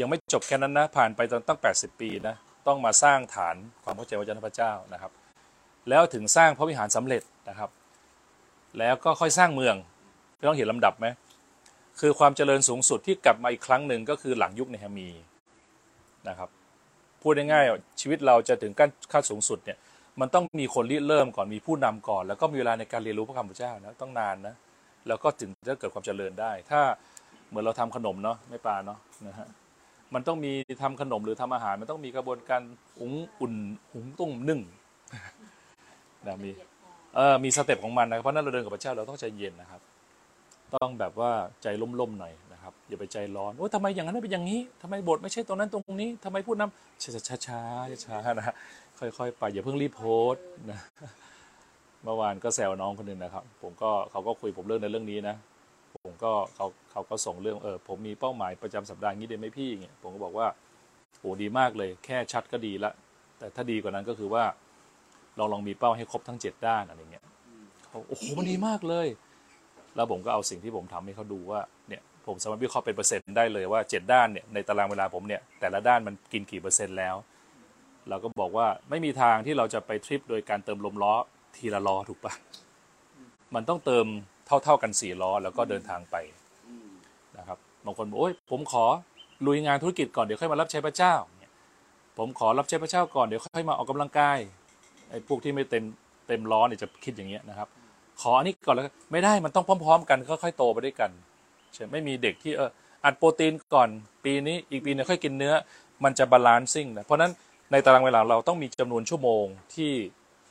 [0.00, 2.34] ยังไม่จบแค่นั้นนะผ่านไปจนตั้ง 80 ปีนะ
[2.66, 5.12] ต้องมาสร้างฐานความเข้าใจวจนะพระเจ้านะครับ
[5.88, 7.70] แล้วถึงสร้างพระวิหารสำเร็จนะครับ
[8.78, 9.76] แล้วก็ค่อยสร้างเมือง
[10.38, 11.06] พี่ต้องเห็นลำดับไหม
[12.00, 15.08] คือความเจริญสูงสุดที่กลับมาอีกครั้งหนึ่งก็คือหลังยุคเนฮามี
[16.28, 16.48] นะครับ
[17.22, 19.78] พูดง่ายๆชีวิตเราจะถึงขั้นขั้นสูงสุดเนี่ย
[20.20, 24.54] มันต้องมีคนริเริ่มก่อนมีผู้นำก่อน แล้วก็มีเวลาในการเรียนรู้พระคำพระเจ้านะต้องนานนะ
[25.08, 26.80] แล้วก็ถึงจะเกิดความเจริญได้ ถ้า
[27.48, 29.48] เหมือนเราทำขนมเนาะไม่ปลาเนาะนะฮะ
[30.16, 30.52] มันต้องมี
[30.82, 32.62] ทำขนมหรือทำอาหาร มันต้องมีกระบวนการ
[33.00, 33.54] อุ๋งอุ่น
[33.92, 34.60] หุงต้มนึ่ง
[36.26, 36.50] นะมี
[37.16, 39.80] เออมีสเต็ปของมันนะเพราะนั้นเราเดินกับพระเจ้าเราต้องใจเย็นนะครับ
[40.74, 41.30] ต้องแบบว่า
[41.62, 41.66] ใจ
[42.00, 47.60] ร่มๆหน่อยนะครับอย่าไปใจร้อนโอ้ทำไมอย่างนั้นไม่เป็นอย่างนี้ทำไมบทไม่ใช่ตรงนั้นตรงนี้ทำไมพูดนำช้าช้าช้า
[48.04, 48.54] ช้านะฮะ
[48.98, 50.34] ค่อยๆไปอย่าเพิ่งรีบโพสต์
[50.70, 50.78] นะ
[52.04, 55.36] เมื่อวานก็แซวน้องคนหนึ่งนะครับ ผมก็เขาก็คุยผมเรื่องในเรื่องนี้นะ
[56.06, 60.46] ผมก็เขาเขาก็ส่งเรื่องเออผมมีเป้าหมายประจำสัปดาห์นี้ได้ไหมพี่เงี้ยผมก็บอกว่า
[61.18, 62.92] โอ้ดีมากเลยแค่ชัดก็ดีละ
[63.38, 64.44] แต่ถ้าดีกว่านั้นก็คือว่า
[65.38, 67.24] ลองลองมีเป้าให้ครบทั้งเจ็ดด้านอะไรเงี้ย
[67.88, 69.06] เขาโอ้โหมันดีมากเลย
[69.96, 77.16] แล้วผมก็เอาสิ่งที่ผมทำให้เขาดูว่าเนี่ยผมสามารถวิเคราะห์เป็นเปอร์เซ็นต์ได้เลยว่าเจ็ดด้านเนี่ยในตารางเวลาผมเนี่ยแต่ละด้านมันกินกี่เปอร์เซ็นต์แล้ว
[78.08, 81.14] เราก็บอกว่าไม่มีทางที่เราจะไปทริปโดยการเติมลมล้อ
[81.56, 82.32] ทีละล้อถูกปะ
[83.54, 84.06] มันต้องเติม
[84.46, 86.16] เท่า ๆกันสี่ล้อแล้วก็เดินทางไป
[86.66, 86.88] อืม
[87.38, 88.84] นะครับบางคนบอกโอ้ยผมขอ
[89.46, 91.52] ลุยงานธุรกิจก่อนเดี๋ยวค่อยมารับใช้พระเจ้าเนี่ย
[92.18, 94.38] ผมขอรับใช้พระเจ้าก่อนเดี๋ยวค่อยมาออกกำลังกาย
[95.10, 95.84] ไอ้พวกที่ไม่เต็ม
[96.28, 97.68] เต็มล้อเนี่ยจะคิดอย่างเงี้ยนะครับ
[98.20, 101.10] ขออันนี้ก่อนแล้วกันไม่ได้มันต้องพร้อม ๆ กันค่อยๆโตไปด้วยกัน
[101.74, 102.70] ใช่ไม่มีเด็กที่เออ
[103.04, 103.88] อัดโปรตีนก่อน
[104.24, 105.54] ปีนี้อีกปีหนึงค่อยกินเนื้อ
[106.04, 107.32] มันจะบาลานซิ่งนะเพราะฉะนั้น
[107.72, 109.92] ในตารางเวลาเราต้องมีจำนวนชั่วโมงที่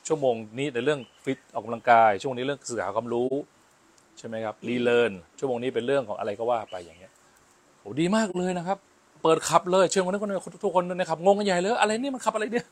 [0.06, 3.30] ชั่วโมงนี้ในเรื่องฟิตออกกำลังกายชั่วโมงนี้เรื่องศึกษาความรู้
[4.18, 7.12] ใช่ไหมครับรีเลิร์นชั่วโมงนี้เป็นเรื่องของอะไรก็ว่าไปอย่างเงี้ย
[7.80, 8.78] โหดีมากเลยนะครับ
[9.22, 12.66] เปิดขับเลยเชื่อวันนี้คนทุกคนนะครับงงกันใหญ่เลยอะไรนี่มันขับอะไรเนี่ย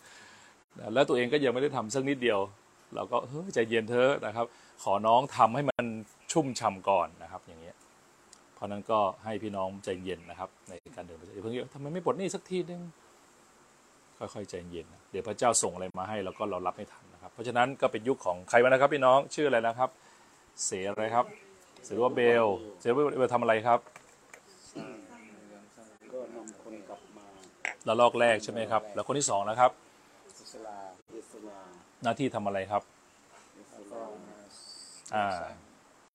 [0.95, 2.41] แล้วตัวเองก็ยังไม่ได้ทำสักนิดเดียว
[2.95, 4.47] เราก็เฮ้ยใจเย็นเถอะนะครับ
[4.83, 5.85] ขอน้องทำให้มัน
[6.33, 7.77] ชุ่มฉ่ำก่อนนะครับ อย่างเงี้ย
[8.55, 12.81] เพราะนั้นก็ให้พี่น้องใจเย็นนะครับ ในการเดินไปอย่าเพิ่งเยอะทำไมไม่ปลดหนี้สักทีนึง
[14.19, 19.91] ค่อยๆใจเย็นนะเดี๋ยวพระเจ้าส่งอะไรมาให้แล้วก็เรารับไม่ทันนะครับ เพราะฉะนั้นก็เป็นยุคของใครวะนะครับ พี่น้องชื่ออะไรนะครับ
[20.63, 21.27] เสอะไรครับ
[21.85, 22.47] เสรว่าเบล
[22.81, 23.81] เสรว่าเบลทำอะไรครับ
[26.13, 27.27] ก็นำคนกลับมา
[27.89, 29.71] ระลอกแรกใช่ไหมครับ แล้วคนที่สองนะครับ
[30.41, 30.77] อิสลา
[31.17, 31.59] อิสลา
[32.03, 32.83] หน้าที่ทำอะไรครับ
[35.15, 35.27] อ่า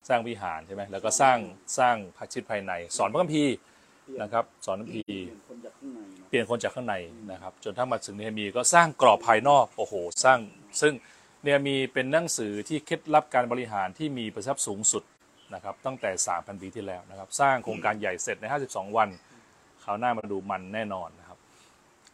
[0.10, 1.38] สร้างวิหารใช่ไหมแล้วก็สร้าง
[1.78, 3.56] สร้างภาชิตภายใน สอนพระคัมภีร์
[4.22, 5.28] นะครับ สอนพระคัมภีร์
[6.28, 6.96] เปลี่ยนคนจากข้างใน
[7.32, 10.40] นะครับ จนถ้ามาถึงเนฮมีก็สร้างกรอบภายนอกโอ้โห สร้าง
[10.82, 10.94] ซึ่ง
[11.44, 15.04] เนฮามีเป็นหนังสือที่เคล็ดลับการบริหารที่มีประสิทธิภาพสูงสุด
[15.54, 19.10] นะครับตั้งแต่3,000ปีที่แล้วนะครับ สร้างโครงการใหญ่เสร็จใน 52 วัน
[19.84, 21.38] คราวหน้ามาดูมันแน่นอนนะครับ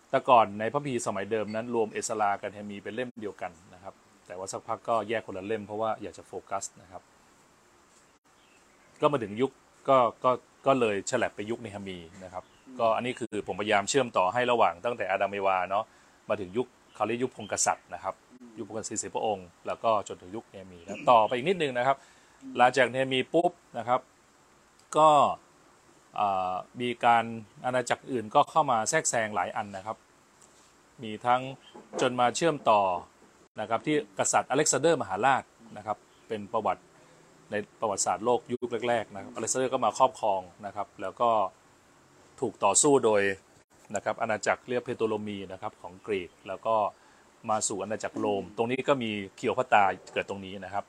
[0.09, 3.93] แต่ก่อนในพระพีสมัยเดิมนั้นรวมเอสลากับเฮมีเป็นเล่มเดียวกันนะครับ
[4.27, 7.01] แต่ว่าสักพักก็แยกคนละเล่มเพราะว่าอยากจะโฟกัสนะครับ
[9.01, 9.51] ก็มาถึงยุค
[9.89, 10.31] ก็ก็
[10.65, 12.43] ก็เลยฉลับไปยุคเนฮามีนะครับ
[12.79, 15.85] ก็อันนี้คือผมพยายามเชื่อมต่อให้ระหว่างตั้งแต่อาดัมเอวาเนาะ
[16.29, 18.15] มาถึงยุคเขาเรียกยุคพงศ์กษัตริย์นะครับ
[18.59, 21.97] ยุคพงศ์กษัตริย์สิบพระองค์ แล้วก็จนถึงยุคเนมีแล้วต่อไปอีกนิดนึงนะครับ
[22.57, 24.01] หลังจากเนมีปุ๊บนะครับ
[24.97, 25.09] ก็
[26.81, 27.25] มีการ
[27.65, 29.97] อาณาจักรอื่นก็เข้ามาแทรกแซงหลายอันนะครับ
[31.03, 31.41] มีทั้ง
[32.01, 32.81] จนมาเชื่อมต่อ
[33.59, 35.43] นะครับที่กษัตริย์อเล็กซานเดอร์มหาราช
[35.77, 36.83] นะครับเป็นประวัติ
[37.51, 41.29] ในประวัติศาสตร์โลกยุคแรกๆนะครับอเล็กซานเดอร์ก็มาครอบครองนะครับ แล้วก็
[42.39, 43.21] ถูกต่อสู้โดย
[43.95, 46.75] นะครับอาณาจักรเรียกเพโตโลมีนะครับของกรีกแล้วก็
[47.49, 50.85] มาสู่อาณาจักรโรม ตรงนี้ก็มีเคียวพัตตาเกิดตรงนี้นะครับ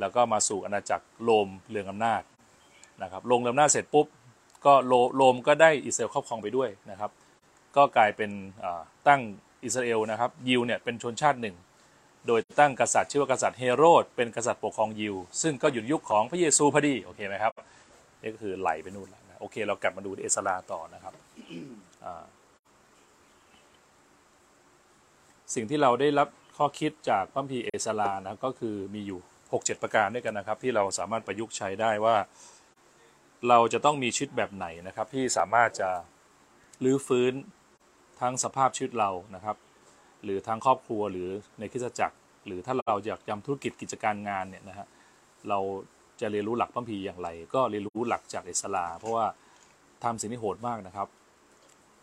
[0.00, 2.22] แล้วก็มาสู่อาณาจักรโรมเรืองอำนาจ
[3.02, 4.06] นะครับลงเรืองอำนาจเสร็จปุ๊บ
[4.66, 4.74] ก็
[5.16, 7.10] โรมก็ได้อิสราเอลครอบครองไปด้วยนะครับ
[7.76, 8.30] ก็กลายเป็น
[9.08, 9.20] ตั้ง
[9.64, 11.56] อิสราเอลนะครับยิวเนี่ยเป็นชนชาติหนึ่ง
[12.26, 17.52] โดยตั้งกษัตริย์ชื่อว่ากษัตริย์เฮโรดเป็นกษัตริย์ปกครองยิว ซึ่งก็อยู่ยุคของพระเยซูพอดีโอเคไหมครับ
[18.22, 21.14] นี่ก็คือไหลไปนู่นแล้วนะโอเคเรากลับมาดูเอสราต่อนะครับ
[22.04, 22.22] อ่า
[25.54, 32.16] สิ่งที่เราได้รับข้อคิดจากพระคัมภีเอสรานะก็คือมีอยู่ 6-7 ประการด้วยกันนะครับ ที่เราสามารถประยุกต์ใช้ได้ว่า
[33.48, 35.90] เราจะต้องมีชีวิตแบบไหนนะครับ ที่สามารถจะ
[36.84, 37.32] รื้อฟื้น
[38.20, 39.56] ทั้งสภาพชีวิตเรานะครับ
[40.24, 44.86] หรือทางครอบครัวหรือในคริสตจักร หรือถ้าเราอยากทำธุรกิจกิจการงานเนี่ยนะฮะ
[45.48, 45.58] เรา
[46.20, 49.26] จะเรียนรู้หลักพระคัมภีอย่างไร ก็เรียนรู้หลักจากเอสลา เพราะว่า
[50.04, 51.08] ทำสิ่งที่โหดมากนะครับ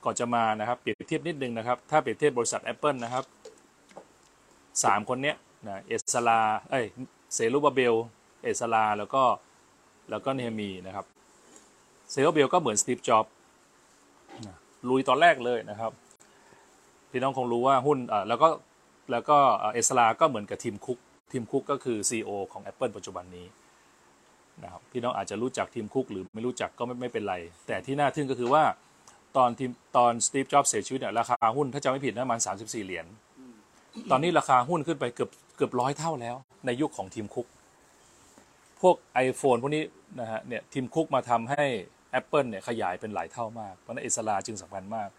[0.04, 3.24] ก่อนจะมานะครับเปรียบเทียบนิดนึงนะครับ ถ้าเปรียบเทียบบริษัท Apple นะครับ
[4.84, 5.38] สามคนเนี้ย
[5.68, 6.40] นะเอสลา
[6.70, 6.86] เอ้ย
[7.34, 7.96] เซรูบาเบล
[8.44, 9.24] เอสลาแล้วก็
[10.10, 11.06] แล้วก็เนฮมีนะครับ
[12.12, 13.26] เซรูบาเบลก็เหมือนสตีฟจ็อบ
[14.90, 15.92] ลุยตอนแรกเลยนะครับ
[17.12, 18.48] พี่น้องคงรู้ว่าหุ้นอ่อแล้วก็
[19.12, 19.38] แล้วก็
[19.74, 20.98] เอสลาก็เหมือนกับทีมคุก
[21.32, 23.46] ทีมคุกก็คือ CEO ของ Apple ปัจจุบันนี้
[24.64, 27.36] นะครับพี่น้องอาจจะรู้จักทีมคุกหรือไม่รู้จักก็ไม่ไม่เป็นไร
[27.68, 28.64] แต่ที่น่าทึ่งก็คือว่า
[29.38, 33.06] ตอนทีมตอนสตีฟจ็อบเสียชีวิตเนี่ยราคาหุ้นถ้าจำไม่ผิดนะประมาณ34 เหรียญ
[34.12, 36.36] ตอนนี้ราคาหุ้นขึ้นไปเกือบเกือบร้อยเท่าแล้ว
[36.66, 37.48] ในยุคของทีมคุก
[38.82, 39.84] พวก iPhone พวกนี้
[40.20, 41.66] นะฮะเนี่ยทีมคุกมาทำให้
[42.20, 45.10] Apple เนี่ยขยายเป็นหลายเท่ามาก เพราะนั้นเอสลาจึงสำคัญมาก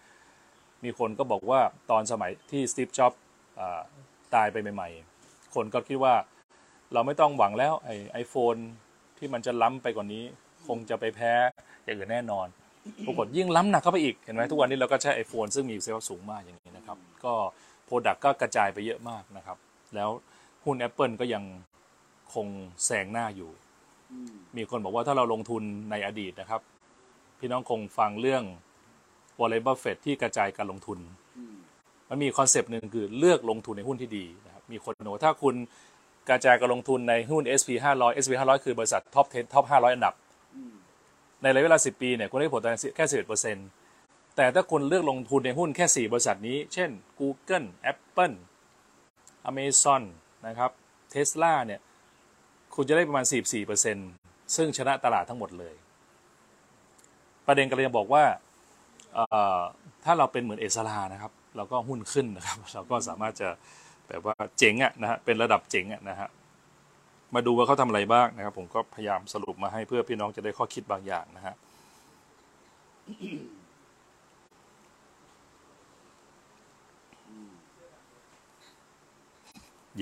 [0.85, 3.13] มีคนก็บอกว่าตอนสมัยที่สตีฟจ็อบ
[4.35, 6.15] ตายไปใหม่ๆ คนก็คิดว่า
[6.93, 8.55] เราไม่ต้องหวังแล้วไอไอโฟน
[9.19, 10.25] ที่มันจะล้ำไปกว่านี้
[10.67, 11.33] คงจะไปแพ้
[11.85, 12.47] อย่างอื่นแน่นอน
[13.07, 17.35] ปรากฏยิ่งล้ำหนักเข้าไปอีก เห็นไหมทุกวันนี้เราก็ใช้ iPhone ซึ่งมีเซลล์สูงมากอย่างนี้นะครับ ก็
[17.91, 19.59] โปรดักก็กระจายไปเยอะมากนะครับ
[19.95, 20.11] แล้ว
[20.65, 21.45] หุ้น Apple ก็ยัง
[22.35, 22.47] คง
[22.85, 23.51] แซงหน้าอยู่
[24.57, 26.61] มีคนบอกว่าถ้าเราลงทุนในอดีตนะครับ
[27.39, 28.43] พี่น้องคงฟังเรื่อง
[29.41, 30.99] วอร์เรนบัฟเฟตต์ที่กระจายการลงทุน
[32.09, 35.55] มันมีคอนเซปต์หนึ่งคือเลือกลงทุนในหุ้นที่ดีนะครับ มีคนบอกว่าถ้าคุณ
[36.29, 40.15] กระจายการลงทุนในหุ้น SP 500 SP 500คือบริษัทท็อป 10 ท็อป 500 อันดับ
[41.43, 43.80] ในระยะเวลา 10 ปีเนี่ยคุณได้ผลตอบแทนแค่11%
[44.41, 48.37] แต่ถ้าคุณเลือกลงทุนในหุ้นแค่ 4 บริษัทนี้ เช่น Google Apple
[49.51, 50.03] Amazon
[50.47, 50.71] นะครับ
[51.13, 51.81] Tesla เนี่ย
[52.75, 53.25] คุณจะได้ประมาณ
[53.91, 55.75] 44%ซึ่งชนะตลาดทั้งหมดเลย
[57.47, 58.25] ประเด็นกำลังจะบอกว่า
[60.05, 63.49] ถ้าเราเป็นเหมือนเอสลานะครับ เราก็หุ้นขึ้นนะครับ เราก็สามารถจะ
[64.09, 66.29] แบบว่าเจ๋งอะนะฮะ เป็นระดับเจ๋งอะนะฮะ
[67.35, 71.55] มาดูว่าเขาทำอะไรบ้างนะครับ ผมก็พยายามสรุปมาให้เพื่อพี่น้องจะได้ข้อคิดบางอย่างนะฮะ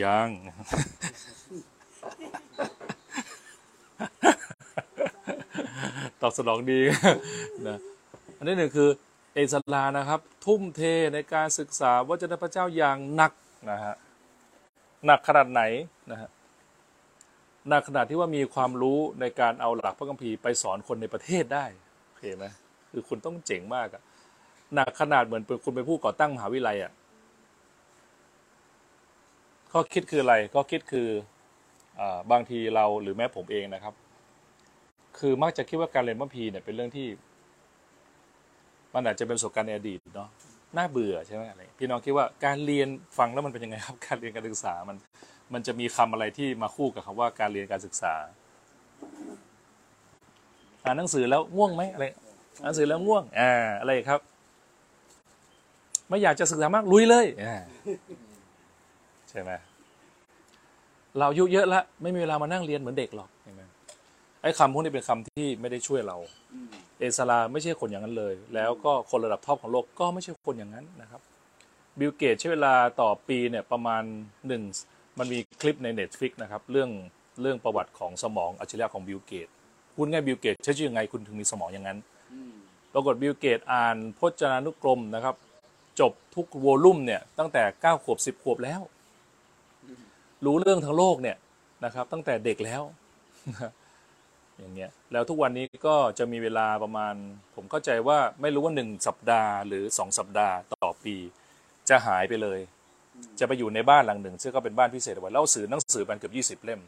[0.02, 0.28] ยัง
[6.20, 6.80] ตอบสนองดี
[7.68, 7.78] นะ
[8.36, 8.88] อันที่หนึ่งคือ
[9.34, 10.80] เอสลานะครับ ทุ่มเท
[11.14, 13.32] ในการศึกษาวจนะพระเจ้าอย่างหนัก
[13.70, 13.94] นะฮะ
[15.06, 15.62] หนักขนาดไหน
[16.10, 16.28] นะฮะ
[17.68, 21.64] หนักขนาดที่ว่ามีความรู้ในการเอาหลักพระคัมภีร์ไปสอนคนในประเทศได้
[22.06, 22.44] โอเคไหม
[22.90, 24.02] คือคุณต้องเจ๋งมากอะ
[24.74, 26.92] หนักขนาดเหมือนเป็นคุณเป็นผู้ก่อตั้งมหาวิทยาลัยอะ
[29.72, 31.08] ข้อคิดคืออะไรข้อคิดคือ
[32.00, 32.02] อ
[32.32, 33.94] บางทีเราหรือแม้ผมเองนะครับ
[35.18, 37.08] คือมักจะคิดว่าการเรียนพระคัมภีเนี่ยเป็นเรื่องที่
[38.94, 40.28] มันอาจจะเป็นประสบการณ์ในอดีตเนาะ
[40.76, 44.96] น่าเบื่อใช่ไหมอะไรพี่น้องคิดว่าการเรียนฟังแล้วมันเป็นยังไงครับ การเรียนการศึกษามัน
[45.52, 48.14] มันจะมีคำอะไรที่มาคู่กับคำว่าการเรียนการศึกษา
[50.84, 52.06] อ่านหนังสือแล้วง่วงไหมอะไร
[52.56, 54.20] อ่านหนังสือแล้วง่วงอ่าอะไรครับ
[56.08, 57.56] ไม่อยากจะศึกษามากลุยเลยอ่า
[59.30, 59.50] ใช่ไหม
[61.18, 63.62] เราอายุเยอะแล้วไม่มีเวลามานั่งเรียนเหมือนเด็กหรอกใช่ไหม
[64.42, 66.16] ไอ้คำพวกนี้เป็นคำที่ไม่ได้ช่วยเรา
[66.98, 71.20] เอสลาไม่ใช่คนอย่างนั้นเลย แล้วก็คนระดับท็อปของโลกก็ไม่ใช่คนอย่างนั้นนะครับ
[71.98, 74.02] บิลเกตส์ใช้เวลาต่อปีเนี่ยประมาณ
[74.48, 74.62] หนึ่ง
[75.18, 76.90] มันมีคลิปใน Netflix นะครับ เรื่อง
[77.42, 79.48] เรื่องประวัติของสมองอัจฉริยะของบิลเกตส์
[79.94, 81.98] พูดง่ายบิลเกตส์ใช้ชีวิตยังไงคุณถึงมีสมองอย่างนั้น
[82.32, 82.52] อืม
[82.92, 85.34] ปรากฏบิลเกตอ่านพจนานุกรมนะครับ
[86.00, 88.80] จบทุกโวลุ่มเนี่ยตั้งแต่9ขวบ10ขวบแล้ว
[90.44, 91.36] รู้เรื่องทั้งโลกเนี่ย
[91.84, 92.82] นะครับ ตั้งแต่เด็กแล้ว
[94.58, 97.14] อย่างเงี้ยแล้วทุกวันนี้ก็จะมีเวลาประมาณ
[97.54, 101.16] ผมเข้าใจว่าไม่รู้ว่า1สัปดาห์หรือ2สัปดาห์ต่อปี
[101.88, 102.60] จะหายไปเลย
[103.40, 106.80] จะไปอยู่ในบ้านหลังหนึ่งซึ่งก็เป็นบ้านพิเศษเอาไว้แล้วเอาสื่อหนังสือมันเกือบ20เล่ม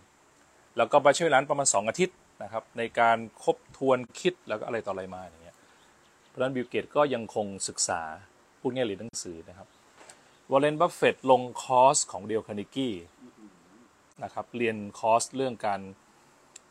[0.77, 5.57] แล้วก็ไปใช้เวลานประมาณ2องอาทิตย์นะครับ ในการทบทวนคิดแล้วก็อะไรต่ออะไรมาอย่างเงี้ย
[6.29, 8.01] เพราะนั้นบิลเกตส์ก็ยังคงศึกษา
[8.61, 9.69] พูดง่ายๆเรียนหนังสือนะครับ
[10.51, 12.95] วอร์เรนบัฟเฟตต์ลงคอร์สของเดลคาร์เนกี
[14.25, 15.81] นะครับเรียนคอร์สเรื่องการ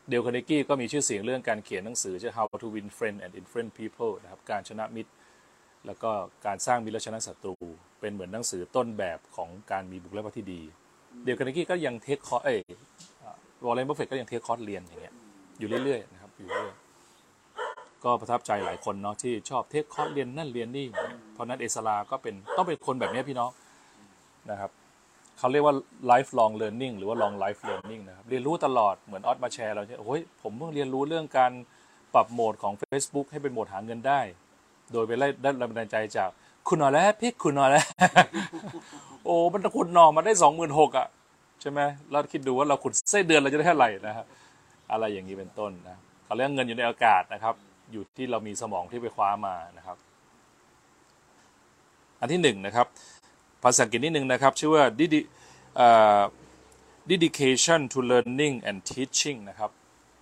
[0.08, 5.10] เดลคาร์เนกีก็มีชื่อเสียงเรื่องการเขียนหนังสือชื่อ How to Win Friend and Influence People นะครับการชนะมิตร
[5.86, 6.10] แล้วก็
[6.46, 7.54] การสร้างมิตรและชนะศัตรู
[8.00, 10.60] เป็นเหมือนหนังสือต้นแบบของการมีบุคลิกภาพที่ดี
[11.24, 12.56] เดลคาร์เนกีก็ยัง take course เอ้
[13.64, 15.14] วอร์เรนบัฟเฟตต์ก็ยัง take course เรียนอย่างเงี้ย
[15.58, 16.74] อยู่เรื่อยๆนะครับอยู่เรื่อย
[18.04, 20.86] ก็ประทับใจหลายคนเนาะที่ชอบ take course เรียนนั่นเรียนนี่
[21.32, 23.50] เพราะฉะนั้นเอสลาก็เป็นต้องเป็นคนแบบนี้พี่น้อง
[24.50, 24.70] นะครับ
[25.40, 25.74] เขาเรียกว่า
[26.10, 31.52] lifelong learning หรือว่า long life learning นะครับ เรียนรู้ตลอดเหมือนออสมาแชร์เราเนี่ยโอ้ยผมเพิ่งเรียนรู้เรื่องการ
[32.14, 34.20] ปรับโหมดของ Facebook ให้เป็นโหมดหาเงินได้
[34.92, 36.28] โดยไปได้ได้แรงบันดาลใจจาก
[36.68, 37.84] คุณหน่อยแล้วพี่คุณหน่อยแล้ว
[39.24, 41.06] โอ้มันขุดหน่อมาได้สองหมื่นหกอะ
[41.60, 44.26] ใช่ไหมเราคิดดูว่าเราขุดไส้เดือนเราจะได้เท่าไหร่นะครับ
[44.92, 47.54] อะไรอย่างนี้เป็นต้นนะเขาเรียกเงินอยู่ในอากาศนะครับ
[47.92, 49.96] อยู่ที่เรามีสมองที่ไปคว้ามานะครับ
[52.20, 52.86] อันที่หนึ่งนะครับ
[53.62, 54.84] ภาษาอังกฤษนิดนึงนะครับ ชื่อว่า
[57.10, 59.70] dedication to learning and teaching นะครับ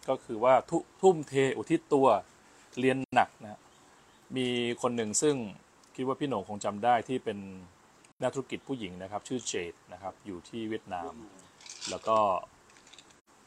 [0.09, 0.55] ก็คือว่า
[1.01, 2.07] ทุ่มเทอุทิศตัว
[2.81, 3.61] เรียนหนักนะ
[4.37, 4.47] มี
[4.83, 5.37] คนหนึ่งซึ่ง
[5.95, 7.39] คิดว่าพี่หน่งคงจำได้ที่เป็น
[8.23, 11.13] นักธุรกิจผู้หญิงนะครับ ชื่อเจดนะครับ อยู่ที่เวียดนาม
[11.91, 12.17] แล้วก็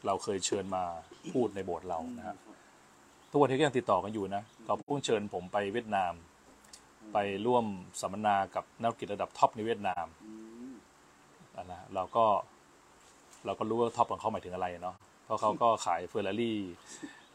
[0.06, 0.84] เราเคยเชิญมา
[1.32, 2.36] พูดในโบสถ์เรานะฮะ
[3.30, 6.12] ทุกวันนี้ก็ยังติดต่อกันอยู่นะเขาเพิ่งเชิญผมไปเวียดนาม
[7.12, 7.64] ไปร่วม
[8.00, 10.06] สัมมนากับนักธุรกิจระดับท็อปในเวียดนาม
[11.56, 12.24] อะนะเราก็
[13.44, 16.58] เราก็รู้ว่าท็อปของเขาหมายถึงอะไรเนาะเพราะเขาก็ขายเฟอร์รารี่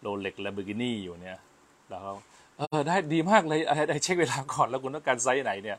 [0.01, 1.39] โรเล็กซ์แลมเบอร์กินี่อยู่เนี่ย
[1.89, 2.13] แล้วเขา
[2.57, 5.77] เออได้ดีมากเลยเออได้เช็คเวลาก่อนแล้วคุณต้องการไซส์ไหนเนี่ย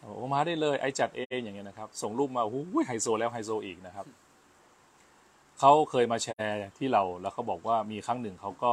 [0.00, 4.06] โอ้มาได้เลย I จัดเองอย่างเงี้ยนะครับ ส่งรูปมาโอ้โหไฮโซแล้วไฮโซอีกนะครับ
[5.58, 8.72] เขาเคยมาแชร์ที่เราแล้วเขาบอกว่ามีครั้งหนึ่งเขาก็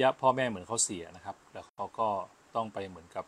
[0.00, 2.08] ยะพ่อแม่เหมือนเขาเสียนะครับ แล้วเขาก็
[2.54, 3.24] ต้องไปเหมือนกับ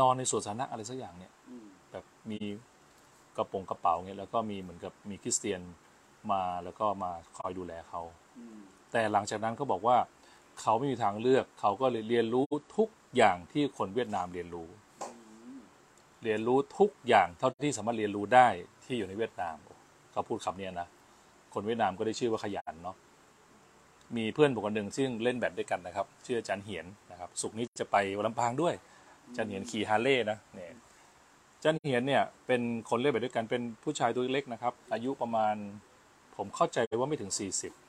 [0.00, 2.40] นอนในสวนสาธารณะอะไรสักอย่างเนี่ยอืมแบบมี
[3.36, 5.60] กระโปรงกระเป๋าเงี้ยแล้วก็มีเหมือนกับมีคริสเตียน
[6.32, 8.02] มาแล้วก็มาคอยดูแลเขา
[8.38, 8.58] อืม
[8.92, 9.96] แต่หลังจากนั้นก็บอกว่า
[10.60, 12.44] เขาไม่มีทางเลือก เขาก็เลยเรียนรู้
[12.76, 14.68] ทุกอย่างที่คนเวียดนามเรียนรู้
[16.24, 18.48] เรียนรู้ทุกอย่างเท่าที่สามารถเรียนรู้ได้
[18.84, 19.56] ที่อยู่ในเวียดนาม
[20.12, 20.88] เขาพูดคำเนี้ยนะ
[21.54, 22.96] คนเวียดนามก็ได้ชื่อว่าขยันเนาะ
[24.16, 28.93] มีเพื่อนผมคนหนึ่งซึ่งเล่นแบดด้วยกันนะครับ ชื่ออาจารย์เหียนนะครับ สุกร์นี้จะไปลำปางด้วยอา
[29.36, 30.72] จารย์เหียนขี่ฮาร์เลย์นะเนี่ย
[31.62, 35.54] จันเหียนเนี่ยเป็นคนเล่นแบบด้วยกันเป็นผู้ชายตัวเล็กนะครับ อายุประมาณ
[36.36, 37.32] ผมเข้าใจว่าไม่ถึง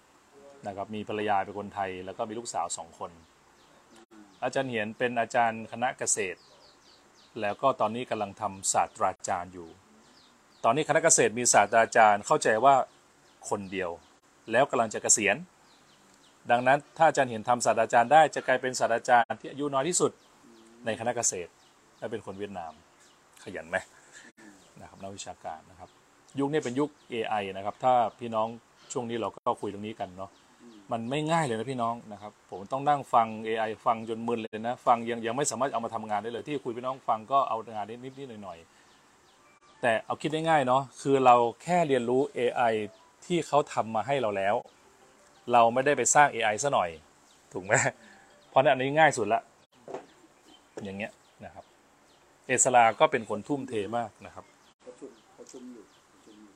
[0.03, 3.11] 40นะครับมีภรรยาเป็นคนไทย แล้วก็มีลูกสาวสองคน
[4.43, 6.39] อาจารย์เหียนเป็นอาจารย์คณะเกษตร
[7.41, 9.69] แล้วก็ตอนนี้กำลังทำศาสตราจารย์อยู่
[10.63, 12.75] ตอนนี้คณะเกษตรมีศาสตราจารย์เข้าใจว่า
[13.49, 13.89] คนเดียว
[14.51, 15.35] แล้วกำลังจะเกษียณ
[16.51, 20.11] ดังนั้นถ้าอาจารย์เหียนทำศาสตราจารย์ได้จะกลายเป็นศาสตราจารย์ที่อายุน้อยที่สุด
[20.85, 21.51] ในคณะเกษตร
[21.99, 22.71] และเป็นคนเวียดนาม
[23.43, 23.77] ขยันไหม
[24.81, 25.89] นะครับนักวิชาการนะครับ
[26.39, 28.47] ยุคนี้เป็นยุค AI นะครับ ถ้าพี่น้อง
[28.91, 30.31] ช่วงนี้เราก็คุยตรงนี้กันเนาะ
[30.91, 42.73] มันไม่ง่ายเลยนะพี่น้องนะครับ ผมต้องนั่งฟัง AI ฟังจนมึนเลยนะ ฟังยังยังไม่สามารถเอามาทำงานได้เลย ที่คุยพี่น้องฟังก็เอางานนิดนิดหน่อยๆแต่เอาคิดได้ง่ายเนาะคือเราแค่เรียนรู้ AI
[43.25, 44.55] ที่เขาทำมาให้เราแล้ว
[45.51, 46.89] เราไม่ได้ไปสร้าง AI ซะหน่อย
[47.53, 47.73] ถูกไหม
[48.49, 49.41] เพราะฉะนั้นอันนี้ง่ายสุดละ
[50.85, 51.13] อย่างเงี้ย
[51.45, 51.65] นะครับ
[52.47, 54.45] เอสลาก็เป็นคนทุ่มเทมากนะครับ
[54.87, 56.53] ประชุมประชุมอยู่ประชุมอยู่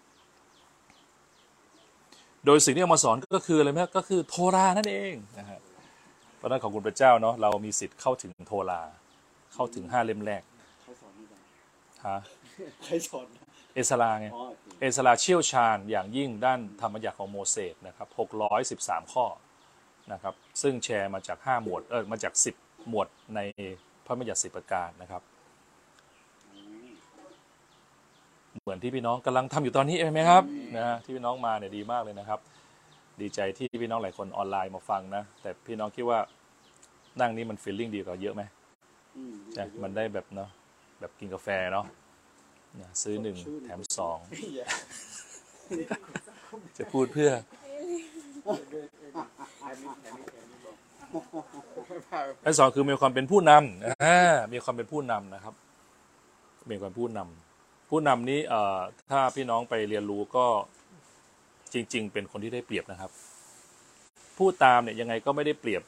[2.46, 5.60] โดยสิ่งที่เอามาสอนก็คืออะไรไหมก็คือโทรานั่นเองนะฮะ
[6.38, 8.82] เพราะฉะนั้นของคุณพระเจ้าเนาะเรามีสิทธิ์เข้าถึงโทรา
[9.54, 10.44] เข้าถึงห้าเล่มแรก
[10.84, 11.42] ใครสอนนี่บ้าง
[12.06, 12.18] ฮะ
[12.84, 18.08] ใครสอนนะเอสลาไงอ๋อโอเคเอสลาเชี่ยวชาญอย่างยิ่งด้านธรรมยักษ์ของโมเสสนะครับ
[18.60, 19.26] 613 ข้อ
[20.12, 23.39] นะครับ ซึ่งแชร์มาจาก 5 หมวด เออมาจาก 10 หมวดใน
[23.88, 25.22] พ ระบัญญัติสิบประการนะครับ
[28.63, 30.43] เหมือนที่พี่น้องกำลังทำอยู่ตอนนี้เองไหมครับ
[30.76, 32.39] นะฮะที่พี่น้องมาเนี่ยดีมากเลยนะครับ
[33.22, 36.19] ดีใจที่พี่น้องหลายคนออนไลน์มาฟังนะแต่พี่น้องคิดว่า
[37.19, 38.41] นั่งนี่มันฟีลลิ่งดีกว่าเยอะไหม
[39.17, 40.50] อืมใช่มันได้แบบเนาะ
[41.00, 41.86] แบบกินกาแฟเนาะ
[42.82, 44.17] นะซื้อหนึ่งแถมสอง
[44.56, 44.69] อย่า
[46.78, 47.32] จะพูดเพื่อ
[52.45, 54.17] อันสองคือมีความเป็นผู้นำอ่า
[54.54, 55.54] มีความเป็นผู้นำนะครับ
[56.72, 58.80] มีความผู้นำผู้นำนี้เอ่อ
[59.12, 60.45] ถ้าพี่น้องไปเรียนรู้ก็
[61.74, 63.12] จริง ๆ เป็นคนที่ได้เปรียบนะครับ
[64.38, 65.82] ผู้ตามเนี่ยยังไงก็ไม่ได้เปรียบ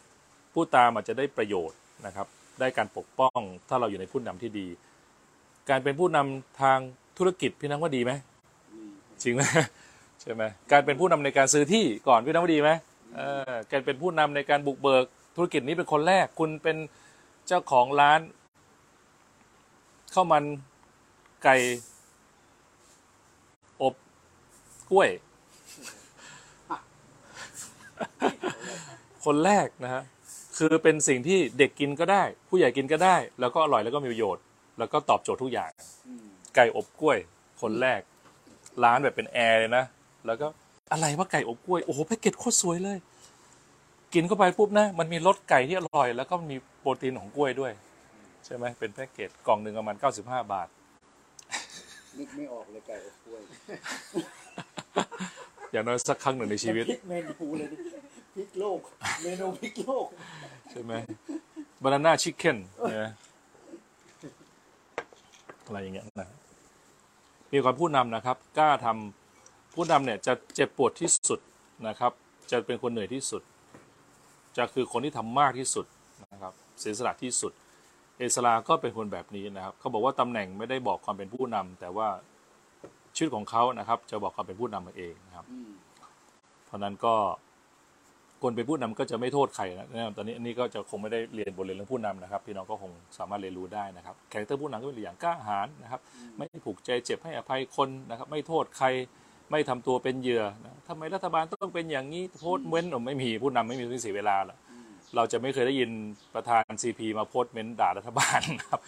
[0.54, 2.28] ผู้ตามอาจจะได้ประโยชน์นะครับ
[2.60, 4.68] ได้การปกป้องถ้าเราอยู่ในผู้นำที่ดี
[5.70, 6.80] การเป็นผู้นำทาง
[7.18, 8.12] ธุรกิจพี่น้องว่าดีไหม
[9.24, 9.42] จริงไหม
[10.22, 12.72] ใช่ไหมการเป็นผู้นำในการซื้อที่ก่อนพี่น้องว่าดีไหม
[13.16, 13.20] เอ
[13.52, 16.78] อกเป็นผู้นำในการบุกเบิกธุรกิจนี้เป็นคนแรก คุณเป็น
[17.48, 18.20] เจ้าของร้าน
[20.14, 20.44] ข้าวมัน
[21.44, 21.56] ไก่
[23.82, 23.96] อบ
[24.92, 25.10] กล้วย
[29.26, 30.04] คนแรกนะฮะ
[30.58, 34.44] คือเป็นสิ่งที่เด็กกินก็ได้ ผู้ใหญ่กินก็ได้ แล้วก็อร่อยแล้วก็มีประโยชน์
[34.80, 35.72] แล้วก็ตอบโจทย์ทุกอย่าง
[36.56, 37.18] ไก่อบกล้วย
[37.62, 38.02] คนแรก
[38.84, 39.86] ร้านแบบเป็นแอร์เลยนะ
[40.26, 40.48] แล้วก็
[40.92, 42.98] อะไรว่าไก่อบกล้วย โอ้โหแพ็กเกจโคตรสวยเลย
[44.14, 47.72] กินเข้าไปปุ๊บนะ มันมีรสไก่ที่อร่อย แล้วก็มีโปรตีนของกล้วยด้วย
[48.46, 50.68] ใช่ไหมเป็นแพ็กเกจกล่องหนึ่งประมาณ95 บาท
[52.18, 53.42] นึกไม่ออกเลยไก่อบกล้วย
[55.72, 57.78] อย่างน้อยสักครั้งหนึ่งในชีวิต พลิกเมนูเลยดิ
[58.36, 58.80] พลิกโลก
[59.24, 60.06] เมนูพลิกโลก
[60.72, 60.94] ใช่ไหม
[61.84, 62.58] บานาน่าชิคเก้น
[63.00, 63.12] นะ
[65.66, 66.30] อะไรอย่างเงี้ยนะ
[67.54, 69.21] มีความผู้นำนะครับ กล้าทำ
[69.74, 71.40] ผู้นำเนี่ยจะเจ็บปวดที่สุด
[71.88, 72.12] นะครับ
[72.52, 73.42] จะเป็นคนเหนื่อยที่สุด
[74.58, 75.86] จะคือคนที่ทำมากที่สุด
[76.32, 77.52] นะครับเสียสละที่สุด
[78.18, 82.08] เอสราก็เป็นคนแบบนี้นะครับ เขาบอกว่าตำแหน่งไม่ได้บอกความเป็นผู้นำแต่ว่า
[83.16, 85.46] ชีวิตของเขานะครับ จะบอกความเป็นผู้นำมาเองนะครับ
[86.66, 87.16] เพราะนั้นก็
[88.42, 96.02] คนเป็นผู้นำก็จะไม่โทษใครนะตอนนี้อันนี้ก็จะคงไม่ได้เรียนบทเรียนเรื่องผู้นำนะครับพี่น้องก็คงสามารถเรียนรู้ได้นะครับ character ผู้นำก็เป็นอย่างกล้าหาญนะครับ
[96.38, 98.88] ไม่ผูกใจเจ็บให้อภัยคนนะครับ ไม่โทษใคร
[99.52, 104.58] ไม่ทำตัวเป็นเหยื่อนะทำไมรัฐบาลต้องเป็นอย่างนี้โพสต์เม้นต์ผมไม่มีผู้นำไม่มีที่เสียเวลาหรอก
[105.16, 105.90] เราจะไม่เคยได้ยิน
[106.36, 108.82] ประธาน CP มาโพสต์เม้นต์ด่ารัฐบาลนะครับ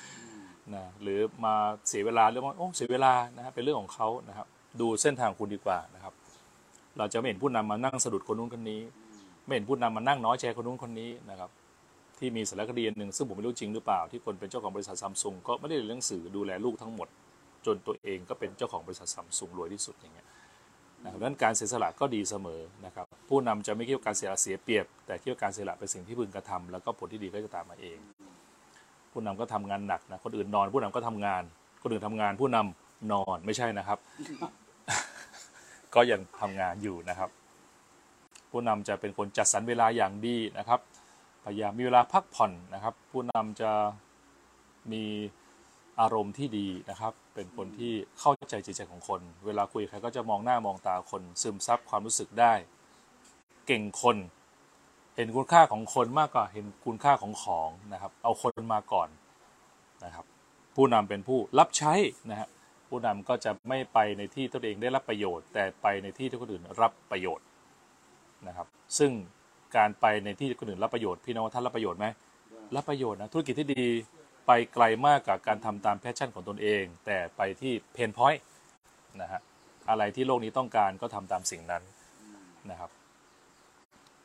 [0.74, 1.56] นะหรือมา
[1.90, 4.48] เสียเวลาเรื่องว่าโอ้เสียเวลานะครับเป็นเรื่องของเขานะครับ
[4.80, 6.14] ดูเส้นทางคุณดีกว่านะครับ
[6.98, 8.82] เราจะไม่เห็นผู้นำมานั่งสะดุดคนนู้นคนนี้
[9.46, 11.50] ไม่เห็นผู้นำมานั่งน้อยใจคนนู้นคนนี้นะครับ
[12.20, 17.08] ที่มีสารคดีอันหนึ่งซึ่งผมไม่รู้จริงหรือเปล่า ที่คนเป็นเจ้าของบริษัทซัมซุงก็ไม่ได้เรียนหนังสือดูแลลูกทั้งหมด
[17.66, 20.28] จนตัวเองก็เป็นเจ้าของบริษัทซัมซุงรวยที่สุดอย่างเงี้ย
[21.04, 27.98] นะครับดังนั้นการเสียสละก็ดีเสมอนะครับผู้นำจะไม่คิดว่าการเสียสละเสียเปรียบ แต่คิดว่าการเสียสละเป็นสิ่งที่พึงกระทำแล้วก็ผลที่ดีก็จะตามมาเอง
[29.12, 31.44] ผู้นำก็ทำงานหนักนะคนอื่นนอน ผู้นำก็ทำงาน
[31.82, 34.00] คนอื่นทำงาน ผู้นำนอนไม่ใช่นะครับ
[35.96, 37.30] ก็ยังทำงานอยู่นะครับ
[38.52, 40.80] ผู้นำจะเป็นคนจัดสรรเวลาอย่างดีนะครับ
[41.44, 43.72] พยายามมีเวลาพักผ่อนนะครับ ผู้นำจะ
[44.92, 45.04] มี
[46.00, 52.54] อารมณ์ที่ดีนะครับ เป็นคนที่เข้าใจจิตใจของคน เวลาคุยใครก็จะมองหน้ามองตาคน ซึมซับความรู้สึกได้
[53.68, 54.18] เก่งคน
[55.16, 59.10] เห็นคุณค่าของคนมากกว่าเห็นคุณค่าของของนะครับ เอาคนมาก่อน
[60.06, 60.26] นะครับ
[60.76, 61.94] ผู้นำเป็นผู้รับใช้
[62.30, 62.48] นะฮะ
[62.90, 67.46] ผู้นำก็จะไม่ไปในที่ตัวเองได้รับประโยชน์ แต่ไปในที่ที่คนอื่นรับประโยชน์
[68.48, 68.68] นะครับ
[68.98, 69.12] ซึ่ง
[69.78, 72.06] การไปในที่คนอื่นรับประโยชน์พี่น้องท่านรับประโยชน์ไหม
[72.76, 73.86] รับประโยชน์นะธุรกิจที่ดี
[74.46, 78.44] ไปไกลมากกับการทำตาม passion ของตนเอง แต่ไปที่ pain point
[79.22, 79.42] นะฮะ
[79.90, 81.84] อะไรที่โลกนี้ต้องการก็ทำตามสิ่งนั้น
[82.70, 82.90] นะครับ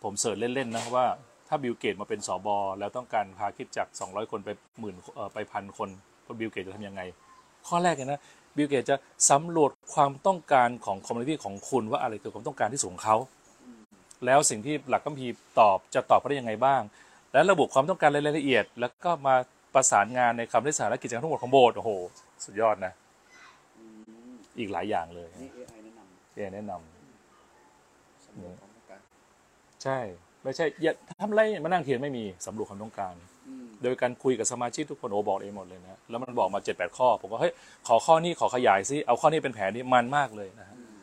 [0.03, 1.07] ผม search เล่นๆนะว่า
[1.49, 4.51] ถ้า Bill Gates มาเป็นศบ.แล้วต้องการพาคริสตจักร 200 คนไป
[4.81, 4.97] หมื่น
[5.35, 5.89] ไปพันคน
[6.41, 7.03] Bill Gates จะทำยังไง
[7.67, 8.21] ข้อแรกเลยนะ
[8.57, 8.97] Bill Gates จะ
[9.31, 13.17] สำรวจความต้องการของ community ของคุณว่าอะไรคือความต้องการที่สูงของเขา
[14.27, 15.27] แล้วสิ่งที่หลักพระคัมภีร์
[15.61, 16.83] ตอบจะตอบเขาได้ยังไงบ้าง
[17.33, 19.37] และระบุความต้องการรายละเอียด แล้วก็มา
[19.75, 21.91] ประสานงานในคำเทศนาและกิจกรรมทั้งหมดของโบสถ์โอ้โห
[22.45, 22.93] สุดยอดนะ
[23.79, 23.85] อื
[24.31, 29.01] มอีกหลายอย่างเลยนี่ AI แนะนำที่แนะนำสำรวจความต้องการ
[29.83, 29.99] ใช่
[30.45, 33.15] ไม่ใช่อย่าทำไรมานั่งเขียนไม่มีสำรวจความต้องการ
[33.49, 37.53] อืมโดยการคุยกับสมาชิกทุกคนโอบอกเองหมดเลยนะแล้วมันบอกมาเจ็ดแปดข้อ ผมก็เฮ้ย
[37.89, 40.99] ขอข้อนี้ขอขยายซิเอาข้อนี้เป็นแผนนี้มันมากเลยนะฮะ อืม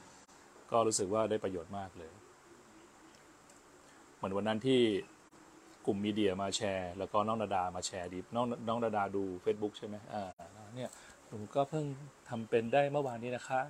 [0.71, 2.11] ก็รู้สึกว่าได้ประโยชน์มากเลย
[4.15, 4.81] เหมือนวันนั้นที่
[5.85, 10.23] กลุ่มมีเดียมาแชร์ แล้วก็น้องดาดามาแชร์ดีน้องน้องดาดาดู Facebook ใช่ไหมอ่า
[10.75, 10.89] เนี่ย
[11.27, 11.85] หนูก็เพิ่ง
[12.29, 13.61] ทำเป็นได้เมื่อวานนี้นะคะ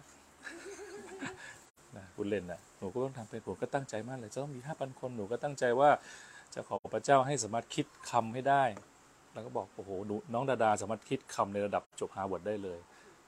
[1.96, 5.90] นะคุณเล่นนะหนูก็ต้องทำเป็นผมก็ตั้งใจมากเลยจะต้องมีห้าพันคนหนูก็ตั้งใจว่า
[6.54, 8.64] จะขอพระเจ้าให้สามารถคิดคำให้ได้
[9.34, 12.80] แล้วก็บอกโอ้โหหนูน้องดาดาสามารถคิดคำในระดับจบฮาร์วาร์ดได้เลย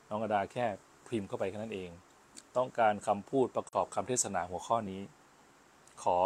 [0.10, 0.66] น้องดาดาแค่
[1.08, 1.90] พิมพ์เข้าไปแค่นั้นเอง
[2.58, 5.02] ต้องการคำพูดประกอบคำเทศนาหัวข้อนี้
[6.04, 6.18] ขอ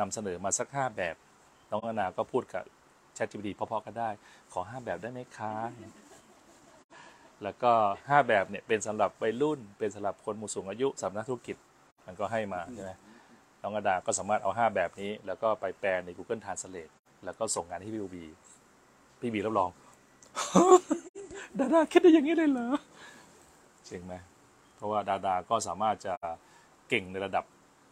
[0.00, 1.16] นำเสนอมาสักห้าแบบ
[1.74, 2.64] น้องอนาก็พูดกับ
[3.16, 4.08] ChatGPT พอๆกันได้
[4.52, 5.54] ขอห้าแบบได้ไหมคะ
[7.42, 7.72] แล้วก็
[8.08, 11.56] ห้าแบบเนี่ยเป็นสำหรับวัยรุ่น เป็นสำหรับคนหมู่สูงอายุสำหรับนักธุรกิจ
[12.06, 12.90] มันก็ให้มาใช่ไหม
[13.62, 16.92] น้องกระดาก็สามารถเอาห้าแบบนี้ แล้วก็ไปแปลใน Google Translate
[17.24, 18.24] แล้วก็ส่งงานให้พี่บี
[19.20, 19.70] พี่บีรับรอง
[21.58, 22.68] ดาดาคิดได้อย่างนี้เลยเหรอ
[23.86, 24.14] เจ๋งไหม
[24.76, 26.14] เพราะว่าดาดาก็สามารถจะ
[26.88, 27.44] เก่งในระดับ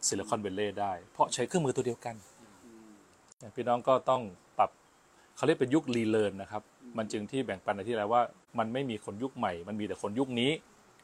[0.07, 2.15] ซิลิคอนเวลเลย์ได้ เพราะใช้เครื่องมือตัวเดียวกัน
[3.55, 4.21] พี่น้องก็ต้อง
[4.57, 4.69] ปรับ
[5.35, 6.61] เขาเรียกเป็นยุค relearn นะครับ
[6.97, 8.21] มันจึงที่แบ่งปันในที่แล้วว่า
[8.59, 10.51] มันไม่มีคนยุคใหม่ มันมีแต่คนยุคนี้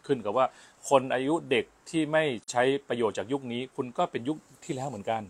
[0.08, 0.46] ขึ้นกับว่า
[0.90, 5.22] คนอายุเด็กที่ไม่ใช้ประโยชน์จากยุคนี้ คุณก็เป็นยุคที่แล้วเหมือนกัน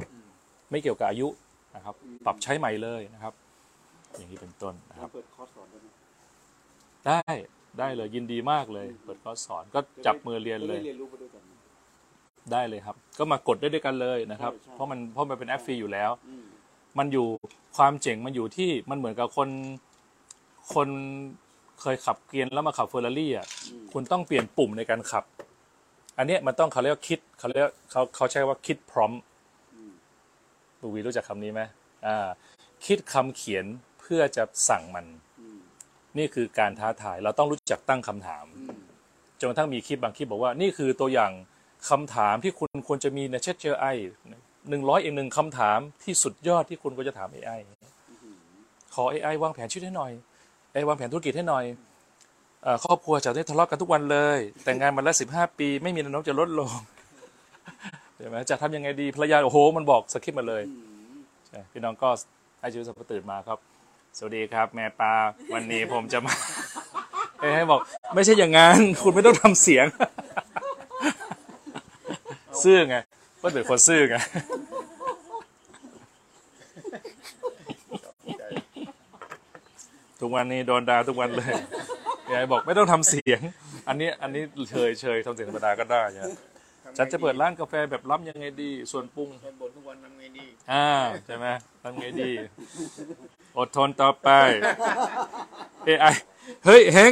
[0.71, 1.27] ไม่เกี่ยวกับอายุ
[1.75, 1.95] นะครับ
[2.25, 3.33] ปรับใช้ใหม่เลยนะครับ
[4.15, 5.93] อย่างนี้เป็นต้นนะครับเปิดคอร์สสอนด้วยนะ
[7.07, 7.21] ได้
[7.79, 11.43] ได้เลยยินดีมากเลย เปิดคอร์สสอนก็จับมือเรียนเลยจะได้เรียนรู้ไปด้วยกัน
[12.51, 16.35] ได้เลยครับ ก็มากดได้ด้วยกันเลยนะครับใช่ใช่เพราะมันเพราะมันเป็นแอปฟรีอยู่แล้วอื
[16.97, 17.27] มมันอยู่
[17.77, 19.49] ความเจ๋งมันอยู่ที่มันเหมือนกับคน
[20.73, 20.87] คน
[21.81, 23.47] เคยขับเกียร์แล้วมาขับเฟอร์รารี่อะ
[23.91, 25.23] คุณต้องเปลี่ยนปุ่มในการขับ
[26.17, 29.11] อันเนี้ยมันต้องเขาเรียกว่าคิดเขาเรียกเขาเขาใช้ว่าคิดพร้อม
[30.81, 31.61] บูวีรู้จักคำนี้ไหม
[32.05, 32.27] อ่า
[32.85, 33.65] คิดคำเขียน
[33.99, 35.05] เพื่อจะสั่งมัน
[35.39, 35.57] อืม
[36.17, 38.79] นี่คือการท้าทายเราต้องรู้จักตั้งคำถามอืม
[39.39, 41.31] จนกระทั่งมีคลิปบางคลิปบอกว่านี่คือตัวอย่าง
[41.89, 43.85] คำถามที่คุณควรจะมีในเช t เจอไอ
[44.69, 47.59] หนึ่งร้อยอีกหนึ่งคำถามที่สุดยอดที่คุณควรจะถาม AI
[48.95, 50.11] ขอ AI วางแผนชีวิตให้หน่อย
[50.73, 51.65] AI วางแผนธุรกิจให้หน่อย
[52.83, 56.71] ครอบครัวจะได้ทะเลาะกันทุกวันเลย แต่งงานมาแล้วสิบห้าปี ไม่มีแนวโน้มจะลดลง
[58.17, 60.63] ใช่ไหมจะทำยังไงดีภรรยาโอ้โห มันบอกสคริปต์มาเลย
[61.71, 62.09] พี่น้องก็
[62.59, 63.57] ให้ชีวิตสับตื่นมาครับ
[64.17, 65.13] สวัสดีครับ แม่ปลา
[65.53, 66.33] วันนี้ผมจะมา
[67.39, 67.79] เอ้ให้บอก
[68.15, 69.85] ไม่ใช่อย่างนั้น คุณไม่ต้องทำเสียง
[72.63, 72.97] ซื่อไง
[73.41, 74.15] ก็เป็นคนซื่อไง
[80.19, 81.53] ทุกวันนี้โดนด่าทุกวันเลย
[82.31, 83.41] ยายบอกไม่ต้องทำเสียง
[83.87, 86.23] อันนี้อันนี้เฉยเฉยทำเสียงธรรมดาก็ได้นะ
[86.97, 90.87] ฉันจะเปิดร้านกาแฟแบบล้ำยังไงดี ส่วนปรุงแค่บ่นทุกวันทำไงดีอ่า
[91.25, 91.45] ใช่ไหม
[91.83, 92.31] ทำไงดี
[93.57, 94.29] อดทนต่อไป
[95.87, 96.13] AI
[96.65, 97.11] เฮ้ยแฮง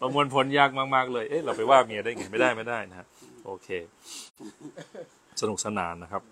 [0.00, 3.06] ประมวลผลยากมาก ๆ เลย เอ๊ะเราไปว่าเมียได้ไงไม่ได้ไม่ได้นะฮะ
[3.44, 3.68] โอเค
[5.40, 6.22] สนุกสนานนะครับ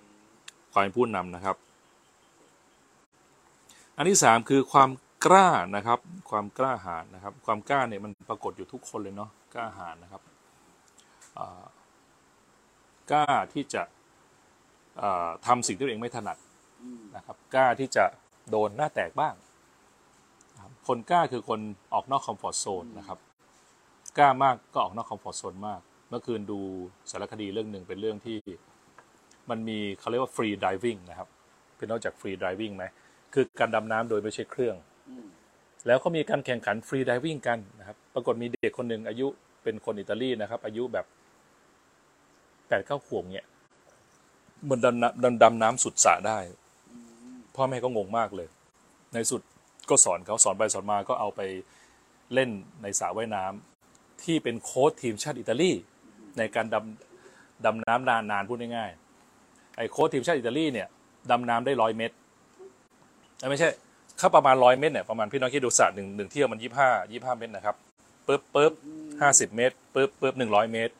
[0.72, 1.56] ความเป็นผู้นำนะครับ
[3.96, 4.90] อันที่สามคือความ
[5.26, 5.98] กล้านะครับ
[6.30, 10.22] ความกล้าหาญนะครับ ความกล้าเนี่ยมันปรากฏอยู่ทุกคนเลยเนาะกล้าหาญนะครับ
[13.10, 13.82] กล้าที่จะ
[14.98, 16.38] เอ่อทำสิ่งที่ตัวเองไม่ถนัด
[17.16, 18.04] นะครับ กล้าที่จะ
[18.50, 19.34] โดนหน้าแตกบ้าง
[20.88, 21.60] คนกล้าคือคน
[21.94, 23.18] ออกนอก comfort zone นะครับ
[24.18, 25.80] กล้ามากก็ออกนอก comfort zone มาก
[26.10, 26.58] เมื่อคืนดู
[27.10, 28.38] สารคดีเรื่องหนึ่งเป็นเรื่องที่
[29.50, 31.28] มันมีเขาเรียกว่า free diving นะครับ
[31.76, 32.84] เป็นนอกจาก free diving ไหม
[33.34, 34.76] คือการดำน้ำโดยไม่ใช้เครื่อง
[35.08, 35.26] อืม
[35.86, 39.26] แล้วก็มีการแข่งขัน free diving กันนะครับ ปรากฏมีเด็กคนหนึ่งอายุ
[39.62, 41.06] เป็นคนอิตาลีนะครับ อายุแบบ
[42.68, 43.46] แปดเก้าขวบเนี่ย
[44.68, 46.38] มันดำน้ำดำดำน้ำสุดสระได้
[47.54, 48.48] พ่อแม่ก็งงมากเลย
[49.12, 49.42] ในสุด
[49.90, 51.40] ก็สอนเขาสอนไปสอนมาก็เอาไป
[52.34, 52.50] เล่น
[52.82, 55.72] ในสระว่ายน้ำที่เป็นโค้ชทีมชาติอิตาลี
[56.38, 60.88] ในการดำดำน้ำนานนานพูดง่ายๆไอ้โค้ชทีมชาติอิตาลีเนี่ย
[61.30, 62.14] ดำน้ำได้ร้อยเมตร
[63.38, 63.68] เอ้ไม่ใช่
[64.20, 67.76] ถ้าประมาณร้อยเมตรเนี่ยประมาณพี่น้องคิดดูสระหนึ่งหนึ่งเที่ยวมันยี่ห้ายี่ห้าเมตรนะครับ
[68.26, 68.72] ปึ๊บปึ๊บ
[69.20, 70.92] ห้าสิบเมตรปึ๊บปึ๊บหนึ่งร้อยเมตร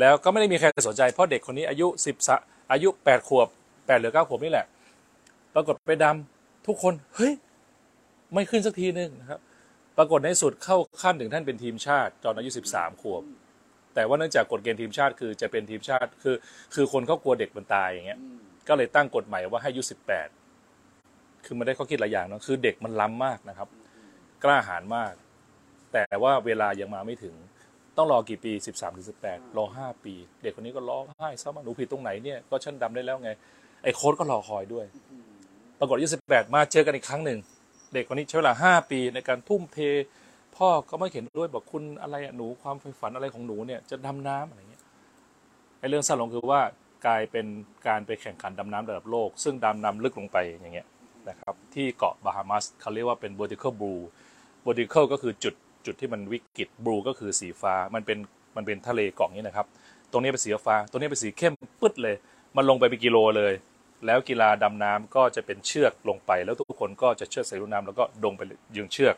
[0.00, 2.16] แล้วก็ไม่ได้มีใครสนใจเพราะเด็กคนนี้อายุสิบ
[2.72, 3.48] อายุแปดขวบ
[3.86, 4.66] แปดหรือเก้าขวบนี่แหละ
[5.54, 7.32] ปรากฏไปดำทุกคนเฮ้ย
[8.32, 9.40] ไม่ขึ้นสักทีนึงนะครับ
[9.98, 13.22] ปรากฏในสุดเข้าขั้นถึงท่านเป็นทีมชาติตอนอายุสิบสามขวบ
[13.94, 16.36] แต่ว่าเนื่องจากกฎเกณฑ์ทีมชาติคือจะเป็นทีมชาติคือ
[16.74, 18.36] คือคนเขากลัวเด็กมันตายอย่างเงี้ยอืม
[18.68, 20.28] ก็เลยตั้งกฎใหม่ว่าให้อายุสิบแปด
[21.44, 23.68] คือมันได้ข้อคิดหลายอย่างเนอะคือเด็กมันล้ำมากนะครับ
[24.44, 25.12] กล้าหาญมาก
[25.92, 27.34] แต่ว่าเวลายังมาไม่ถึง
[27.96, 33.30] ต้องรอกี่ปีสิบสามถึงสิบแปดรอห้าปี เด็กคนนี้ก็ร้องไห้ซ้ำว่าหนูผิดตรงไหนเนี่ยก็ฉันดำได้แล้วไง
[33.82, 34.86] ไอ้โค้ดก็รอคอยด้วย
[35.78, 37.38] ปรากฏอายุสิบแปดมาเจอกันอีกครั้งหนึ่ง
[37.94, 39.78] เด็กคนนี้ใช้เวลาห้าปีในการทุ่มเท
[40.56, 44.82] พ่อก็ไม่เห็นด้วยบอกคุณอะไรอะหนูความใฝ่ฝันอะไรของหนูเนี่ยจะดำน้ำอะไรเงี้ย
[45.78, 46.60] ไอ้เรื่องสั้นลงคือว่า
[47.06, 47.46] กลายเป็น
[47.86, 50.86] การไปแข่งขันดำน้ำระดับโลก ซึ่งดำน้ำลึกลงไปอย่างเงี้ย
[51.28, 54.02] นะครับที่เกาะบาฮามัสเขาเรียกว่าเป็น vertical blue
[54.66, 55.54] vertical ก็คือจุด
[55.86, 58.18] จุดที่มันวิกฤต blue ก็คือสีฟ้ามันเป็น
[58.56, 59.66] มันเป็นทะเลเกาะนี้นะครับ
[60.12, 62.16] ตรงนี้เป็นสีฟ้า ตรงนี้เป็นสีเข้มปึ๊ดเลย
[62.56, 63.52] มันลงไปเป็นกิโลเลย
[64.06, 68.42] แล้วกีฬาดำน้ำก็จะเป็นเชือกลงไป แล้วทุกคนก็จะเชือกใส่ลูกน้ำแล้วก็ดงไป
[68.76, 69.14] ยืงเชือก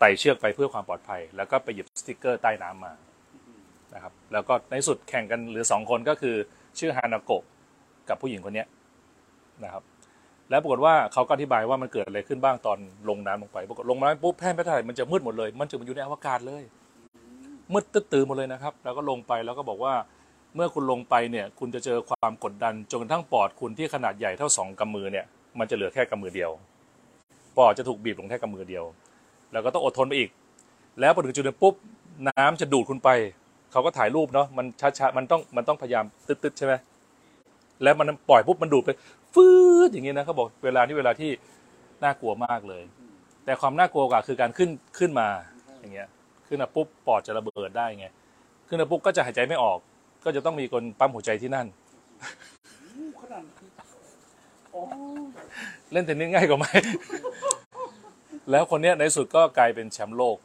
[0.00, 2.92] ไต่เชือกไปเพื่อความปลอดภัย แล้วก็ไปหยิบสติกเกอร์ใต้น้ำมา
[3.94, 6.36] นะครับแล้วก็ในสุดแข่งกันเหลือสองคนก็คือ
[6.78, 7.42] ชื่อฮานาโกะ
[8.08, 8.64] กับผู้หญิงคนนี้
[9.64, 9.82] นะครับ
[10.50, 12.78] แล้วปรากฏว่าเขาก็อธิบายว่ามันเกิดอะไรขึ้นบ้างตอน
[13.08, 16.62] ลงน้ำลงไปปรากฏลงน้ำปุ๊บแพร่ไม่เท่าไหร่มันจะมืดหมดเลย มันจะมันอยู่ในอวกาศเลย
[17.72, 19.94] มืดตึ๊ดตื่นหมดเลยนะครับ แล้วก็ลงไปแล้วก็บอกว่า
[20.54, 25.26] เมื่อคุณลงไปเนี่ย คุณจะเจอความกดดันจนกระทั่งปอดคุณที่ขนาดใหญ่เท่าสองกำมือเนี่ย
[25.58, 26.50] มันจะเหลือแค่กำมือเดียว
[27.56, 28.84] ปอดจะถูกบีบลงแค่กำมือเดียว
[29.52, 30.30] แล้วก็ต้องอดทนไปอีก
[31.00, 31.74] แล้วพอถึงจุดหนึงปุ๊บ
[32.28, 33.08] น้ำจะดูดคุณไป
[33.72, 36.74] เขาก็ถ่ายรูปเนาะมันช้าๆมันต้องมันต้องพยายามตึ๊ดๆใช่ไหม
[37.82, 38.90] แล้วมันปล่อยปุ๊บมันดูดไป
[39.34, 39.46] ฟื
[39.86, 41.30] ดอย่างนี้นะเขาบอกเวลาที่เวลาที่
[42.04, 42.82] น่ากลัวมากเลย
[43.44, 45.28] แต่ความน่ากลัวกว่าคือการขึ้นขึ้นมา
[45.80, 46.08] อย่างเงี้ย
[46.48, 48.06] ขึ้นมาปุ๊บปอดจะระเบิดได้ไง
[48.68, 49.78] ขึ้นมาปุ๊บก็จะหายใจไม่ออก
[50.24, 51.66] ก็จะต้องมีคนปั๊มหัวใจที่นั่น
[52.96, 53.44] อู้ขนาด
[54.70, 54.80] โอ้
[55.92, 56.66] เล่นเทนนิสง่ายกว่าไหม
[58.50, 60.36] แล้วคนนี้ในสุดก็กลายเป็นแชมป์โลก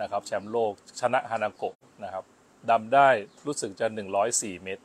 [0.00, 1.74] นะครับแชมป์โลกชนะฮานาโกะ
[2.04, 2.24] นะครับ
[2.70, 3.08] ดำได้
[3.46, 3.86] รู้สึกจะ
[4.24, 4.84] 104 เมตร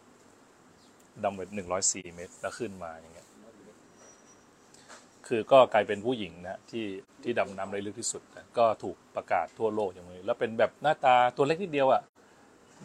[1.24, 1.42] ดำไป
[1.80, 3.28] 104 เมตรแล้วขึ้นมาอย่างเงี้ย
[5.28, 6.86] คือก็กลายเป็นผู้หญิงนะที่
[7.24, 12.02] ที่ดำน้ำได้ลึกที่สุดนะก็ถูกประกาศทั่วโลกอย่างนี้แล้วเป็นแบบหน้าตาตัวเล็กนิดเดียวอะ่ะ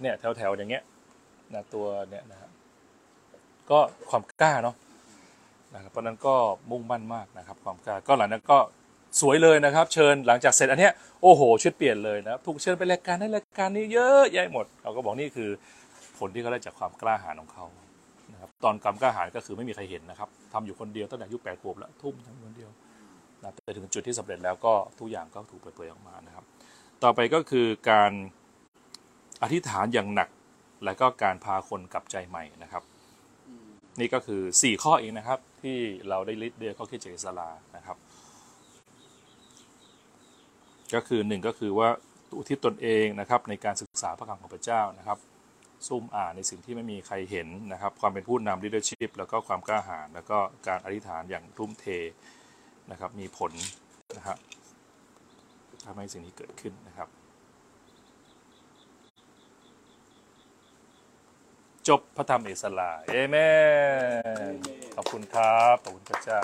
[0.00, 0.82] เนี่ยแถวๆอย่างเงี้ย
[1.54, 2.50] นะตัวเนี่ยนะครับ
[3.70, 3.78] ก็
[4.10, 4.76] ความกล้าเนาะ
[5.74, 6.34] นะครับเพราะนั้นก็
[6.70, 8.58] มุ่งมั่นมากนะครับ ความกล้าก็หลังนั้นก็
[9.20, 10.92] สวยเลยนะครับ เชิญหลังจากเสร็จอันเนี้ย
[11.22, 15.50] โอ้โหชุดเปลี่ยนเลยนะถูกเชิญไปรายการนั้นรายการนี้เยอะแยะหมด เราก็บอกนี่คือ
[16.18, 17.64] ผลที่เขาได้จากความกล้าหาญของเขา
[18.32, 22.70] นะครับตอนกำกล้าหาญก็คือไม่มีใครเห็นนะครับทำอยู่คนเดียวตั้งแต่อายุแปดขวบแล้วทุ่มทำอยู่คนเดียว
[23.42, 26.44] นะแต่ถึงจุดที่สำเร็จแล้วก็ทุกอย่างก็ถูกเปิดเผยออกมานะครับ
[27.02, 28.12] ต่อไปก็คือการ
[29.42, 30.28] อธิษฐานอย่างหนัก
[30.84, 32.82] และก็การพาคนกลับใจใหม่นะครับ
[34.00, 37.96] นี่ก็คือ 4 ข้อเองนะครับที่เราได้ลิสต์เดียข้อคิดจากอิสลานะครับ
[40.94, 41.88] ก็คือหนึ่งก็คือว่า
[42.36, 45.18] อุทิศตนเองนะครับในการศึกษาพระคำของพระเจ้านะครับ
[45.86, 50.38] ซุ่มอ่านในสิ่งที่ไม่มีใครเห็นนะครับ ความเป็นผู้นำ leadership แล้วก็ความกล้าหาญแล้วก็
[50.68, 51.84] การอธิษฐานอย่างทุ่มเท
[52.90, 53.52] นะครับ มีผล
[54.16, 54.38] นะครับ
[55.84, 57.08] ทำให้สิ่งนี้เกิดขึ้นนะครับ
[61.88, 63.36] จบพระธรรมเอสลาเอเม
[64.50, 64.54] น
[64.94, 66.40] ขอบคุณครับ ขอบคุณพระเจ้า